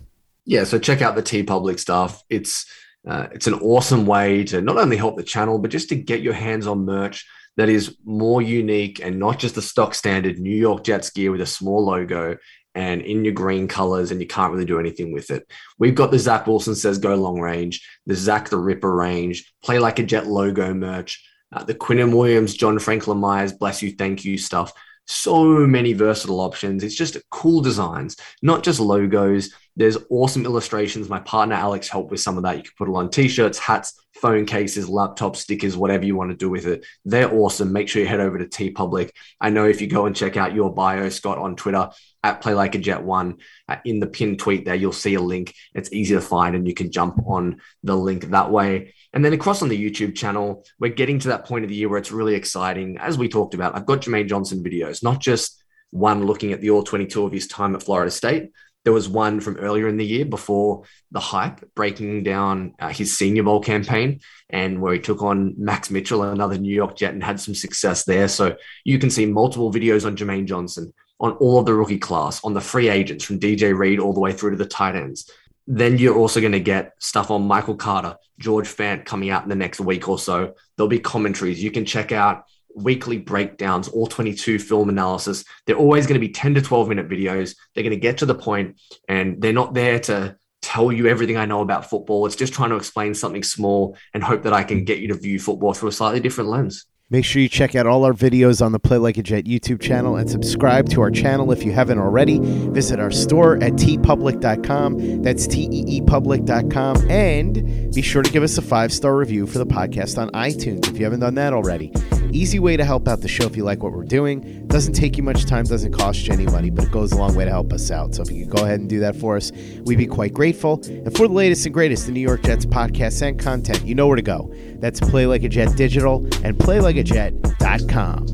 Yeah, 0.50 0.64
so 0.64 0.80
check 0.80 1.04
out 1.04 1.16
the 1.16 1.22
TeePublic 1.22 1.80
stuff. 1.80 2.24
It's 2.28 2.66
uh, 3.08 3.28
it's 3.32 3.46
an 3.46 3.54
awesome 3.54 4.08
way 4.08 4.44
to 4.46 4.62
not 4.62 4.78
only 4.78 4.98
help 4.98 5.16
the 5.16 5.22
channel, 5.22 5.60
but 5.60 5.70
just 5.70 5.90
to 5.90 5.96
get 5.96 6.24
your 6.24 6.34
hands 6.34 6.66
on 6.66 6.86
merch 6.86 7.28
that 7.58 7.70
is 7.70 7.96
more 8.04 8.42
unique 8.42 9.00
and 9.00 9.20
not 9.20 9.38
just 9.38 9.54
the 9.54 9.62
stock 9.62 9.94
standard 9.94 10.40
New 10.40 10.56
York 10.56 10.84
Jets 10.84 11.12
gear 11.12 11.32
with 11.32 11.42
a 11.42 11.46
small 11.46 11.86
logo 11.86 12.36
and 12.74 13.04
in 13.04 13.24
your 13.24 13.34
green 13.36 13.68
colors, 13.68 14.10
and 14.10 14.20
you 14.20 14.26
can't 14.26 14.52
really 14.52 14.66
do 14.66 14.80
anything 14.80 15.14
with 15.14 15.30
it. 15.30 15.46
We've 15.78 15.94
got 15.94 16.10
the 16.10 16.18
Zach 16.18 16.48
Wilson 16.48 16.74
says 16.74 16.98
go 16.98 17.14
long 17.14 17.40
range, 17.40 17.88
the 18.08 18.16
Zach 18.16 18.50
the 18.50 18.58
Ripper 18.58 18.96
range, 18.96 19.54
play 19.64 19.78
like 19.78 20.00
a 20.00 20.04
Jet 20.04 20.26
logo 20.26 20.74
merch, 20.74 21.24
uh, 21.52 21.64
the 21.64 21.76
Quinnen 21.76 22.18
Williams, 22.18 22.56
John 22.56 22.80
Franklin 22.80 23.20
Myers, 23.20 23.54
bless 23.54 23.84
you, 23.84 23.92
thank 23.92 24.26
you 24.26 24.40
stuff 24.40 24.74
so 25.10 25.44
many 25.66 25.94
versatile 25.94 26.40
options. 26.40 26.84
It's 26.84 26.96
just 26.96 27.18
cool 27.32 27.62
designs, 27.62 28.16
not 28.42 28.64
just 28.64 28.80
logos. 28.80 29.52
There's 29.80 29.98
awesome 30.10 30.44
illustrations. 30.44 31.08
My 31.08 31.22
partner 31.22 31.56
Alex 31.56 31.88
helped 31.88 32.12
with 32.12 32.20
some 32.20 32.36
of 32.36 32.44
that. 32.44 32.58
You 32.58 32.64
can 32.64 32.74
put 32.78 32.90
it 32.90 32.96
on 32.96 33.10
t-shirts, 33.10 33.58
hats, 33.58 33.94
phone 34.14 34.46
cases, 34.46 34.90
laptop 34.90 35.38
stickers, 35.38 35.78
whatever 35.78 36.06
you 36.06 36.18
want 36.18 36.32
to 36.32 36.36
do 36.36 36.50
with 36.50 36.68
it. 36.68 36.86
They're 37.06 37.34
awesome. 37.34 37.72
Make 37.72 37.88
sure 37.88 38.02
you 38.02 38.08
head 38.10 38.20
over 38.20 38.38
to 38.38 38.46
TeePublic. 38.46 39.12
I 39.40 39.52
know 39.52 39.66
if 39.66 39.80
you 39.80 39.88
go 39.88 40.06
and 40.06 40.14
check 40.14 40.36
out 40.36 40.54
your 40.54 40.74
bio, 40.74 41.08
Scott, 41.08 41.38
on 41.38 41.56
Twitter 41.56 41.90
at 42.26 42.42
Play 42.42 42.56
Like 42.56 42.76
a 42.76 42.78
Jet 42.78 43.02
One, 43.02 43.38
uh, 43.70 43.78
in 43.86 44.02
the 44.02 44.08
pinned 44.08 44.40
tweet 44.40 44.66
there, 44.66 44.76
you'll 44.76 44.92
see 44.92 45.14
a 45.14 45.22
link. 45.22 45.56
It's 45.74 45.94
easy 45.94 46.14
to 46.14 46.20
find, 46.20 46.58
and 46.58 46.68
you 46.68 46.74
can 46.74 46.92
jump 46.92 47.18
on 47.26 47.62
the 47.82 47.96
link 47.96 48.26
that 48.32 48.52
way. 48.52 48.94
And 49.14 49.24
then 49.24 49.32
across 49.32 49.62
on 49.62 49.70
the 49.70 49.82
YouTube 49.92 50.14
channel, 50.14 50.66
we're 50.78 50.92
getting 50.92 51.20
to 51.20 51.30
that 51.30 51.46
point 51.46 51.64
of 51.64 51.70
the 51.70 51.76
year 51.76 51.88
where 51.88 52.00
it's 52.00 52.12
really 52.12 52.36
exciting. 52.36 52.98
As 52.98 53.18
we 53.18 53.30
talked 53.30 53.54
about, 53.54 53.78
I've 53.78 53.86
got 53.86 54.02
Jermaine 54.02 54.28
Johnson 54.28 54.62
videos, 54.62 55.02
not 55.02 55.22
just 55.22 55.64
one 55.92 56.26
looking 56.26 56.52
at 56.52 56.60
the 56.60 56.72
all 56.72 56.84
22 56.84 57.24
of 57.24 57.32
his 57.32 57.48
time 57.48 57.76
at 57.76 57.82
Florida 57.82 58.12
State. 58.12 58.52
There 58.90 58.94
was 58.96 59.08
one 59.08 59.40
from 59.40 59.58
earlier 59.58 59.88
in 59.88 59.98
the 59.98 60.04
year 60.04 60.26
before 60.26 60.82
the 61.12 61.20
hype, 61.20 61.76
breaking 61.76 62.24
down 62.24 62.74
uh, 62.80 62.90
his 62.90 63.16
Senior 63.16 63.44
Bowl 63.44 63.60
campaign 63.60 64.22
and 64.50 64.82
where 64.82 64.94
he 64.94 65.00
took 65.00 65.22
on 65.22 65.54
Max 65.60 65.92
Mitchell, 65.92 66.24
another 66.24 66.58
New 66.58 66.74
York 66.74 66.96
Jet, 66.96 67.14
and 67.14 67.24
had 67.24 67.40
some 67.40 67.54
success 67.54 68.06
there. 68.06 68.28
So 68.28 68.56
you 68.84 68.98
can 68.98 69.12
see 69.12 69.28
multiple 69.28 69.72
videos 69.72 70.08
on 70.08 70.18
Jermaine 70.18 70.48
Johnson, 70.48 70.92
on 71.20 71.34
all 71.34 71.60
of 71.60 71.68
the 71.68 71.76
rookie 71.76 72.00
class, 72.00 72.44
on 72.44 72.56
the 72.56 72.62
free 72.62 72.90
agents 72.90 73.24
from 73.24 73.40
DJ 73.40 73.78
Reed 73.78 74.00
all 74.00 74.14
the 74.14 74.20
way 74.20 74.34
through 74.34 74.50
to 74.50 74.58
the 74.58 74.66
tight 74.66 74.96
ends. 74.96 75.30
Then 75.68 76.00
you're 76.00 76.18
also 76.18 76.40
going 76.40 76.54
to 76.54 76.60
get 76.60 76.94
stuff 76.98 77.30
on 77.30 77.46
Michael 77.46 77.76
Carter, 77.76 78.18
George 78.40 78.68
Fant 78.68 79.06
coming 79.06 79.30
out 79.30 79.44
in 79.44 79.50
the 79.50 79.56
next 79.56 79.80
week 79.80 80.10
or 80.10 80.18
so. 80.18 80.56
There'll 80.78 80.90
be 80.90 80.98
commentaries. 80.98 81.64
You 81.64 81.70
can 81.70 81.86
check 81.86 82.12
out 82.12 82.46
weekly 82.76 83.18
breakdowns, 83.18 83.88
all 83.88 84.08
22 84.08 84.60
film 84.60 84.90
analysis. 84.90 85.44
They're 85.66 85.76
always 85.76 86.08
going 86.08 86.20
to 86.20 86.26
be 86.26 86.34
10 86.34 86.56
to 86.56 86.62
12 86.62 86.90
minute 86.90 87.10
videos. 87.10 87.56
They're 87.74 87.84
going 87.84 87.92
to 87.92 87.98
get 87.98 88.20
to 88.20 88.26
the 88.26 88.36
point 88.36 88.80
and 89.08 89.42
they're 89.42 89.54
not 89.54 89.74
there 89.74 90.00
to 90.02 90.38
tell 90.62 90.92
you 90.92 91.08
everything 91.08 91.38
I 91.38 91.46
know 91.46 91.62
about 91.62 91.90
football. 91.90 92.26
It's 92.26 92.36
just 92.36 92.54
trying 92.54 92.70
to 92.70 92.76
explain 92.76 93.14
something 93.14 93.44
small 93.44 93.98
and 94.14 94.24
hope 94.24 94.44
that 94.44 94.54
I 94.54 94.64
can 94.64 94.84
get 94.84 95.00
you 95.00 95.08
to 95.10 95.16
view 95.16 95.40
football 95.40 95.74
through 95.74 95.90
a 95.90 95.94
slightly 95.94 96.20
different 96.20 96.50
lens. 96.50 96.86
Make 97.12 97.26
sure 97.26 97.42
you 97.42 97.50
check 97.50 97.74
out 97.74 97.88
all 97.88 98.06
our 98.06 98.14
videos 98.14 98.64
on 98.64 98.72
the 98.72 98.78
Play 98.78 98.98
Like 98.98 99.18
a 99.18 99.24
Jet 99.24 99.46
YouTube 99.46 99.82
channel 99.82 100.16
and 100.16 100.30
subscribe 100.30 100.90
to 100.90 101.02
our 101.02 101.10
channel 101.10 101.52
if 101.52 101.66
you 101.66 101.72
haven't 101.72 101.98
already. 101.98 102.38
Visit 102.40 103.00
our 103.00 103.10
store 103.10 103.56
at 103.64 103.74
teepublic.com. 103.74 105.24
That's 105.24 105.48
T-E-E-public.com. 105.48 107.10
And 107.10 107.96
be 107.96 108.04
sure 108.04 108.22
to 108.22 108.32
give 108.32 108.44
us 108.44 108.60
a 108.60 108.62
five-star 108.62 109.18
review 109.18 109.48
for 109.48 109.58
the 109.58 109.66
podcast 109.66 110.22
on 110.22 110.30
iTunes 110.32 110.88
if 110.88 111.00
you 111.00 111.04
haven't 111.04 111.22
done 111.22 111.34
that 111.34 111.52
already. 111.52 111.92
Easy 112.32 112.60
way 112.60 112.78
to 112.78 112.86
help 112.86 113.08
out 113.08 113.22
the 113.22 113.28
show 113.28 113.46
if 113.46 113.56
you 113.56 113.64
like 113.64 113.82
what 113.82 113.94
we're 113.94 114.04
doing. 114.04 114.68
Doesn't 114.68 114.94
take 114.94 115.18
you 115.18 115.24
much 115.24 115.46
time, 115.46 115.66
doesn't 115.66 115.94
cost 115.94 116.28
you 116.28 116.34
any 116.34 116.46
money, 116.46 116.70
but 116.70 116.86
it 116.86 116.92
goes 116.92 117.12
a 117.12 117.18
long 117.18 117.36
way 117.36 117.46
to 117.46 117.52
help 117.52 117.74
us 117.74 117.90
out. 117.92 118.14
So 118.16 118.22
if 118.22 118.32
you 118.32 118.46
could 118.46 118.56
go 118.56 118.64
ahead 118.66 118.80
and 118.80 118.90
do 118.90 119.00
that 119.00 119.16
for 119.16 119.36
us, 119.36 119.52
we'd 119.86 119.98
be 119.98 120.08
quite 120.08 120.34
grateful. 120.34 120.82
And 120.86 121.16
for 121.16 121.28
the 121.28 121.34
latest 121.34 121.66
and 121.66 121.74
greatest 121.74 122.08
in 122.08 122.14
New 122.14 122.20
York 122.20 122.44
Jets 122.44 122.66
podcasts 122.66 123.22
and 123.28 123.40
content, 123.40 123.84
you 123.86 123.96
know 123.96 124.08
where 124.08 124.16
to 124.16 124.22
go. 124.22 124.54
That's 124.76 125.00
Play 125.00 125.26
Like 125.26 125.44
a 125.44 125.50
Jet 125.50 125.76
Digital 125.76 126.18
and 126.44 126.58
PlayLikeAJet.com. 126.58 128.26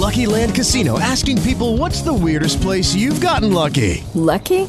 Lucky 0.00 0.24
Land 0.26 0.54
Casino 0.54 0.98
asking 0.98 1.42
people 1.42 1.76
what's 1.76 2.00
the 2.00 2.14
weirdest 2.14 2.60
place 2.62 2.94
you've 2.94 3.20
gotten 3.20 3.52
lucky? 3.52 4.02
Lucky? 4.14 4.68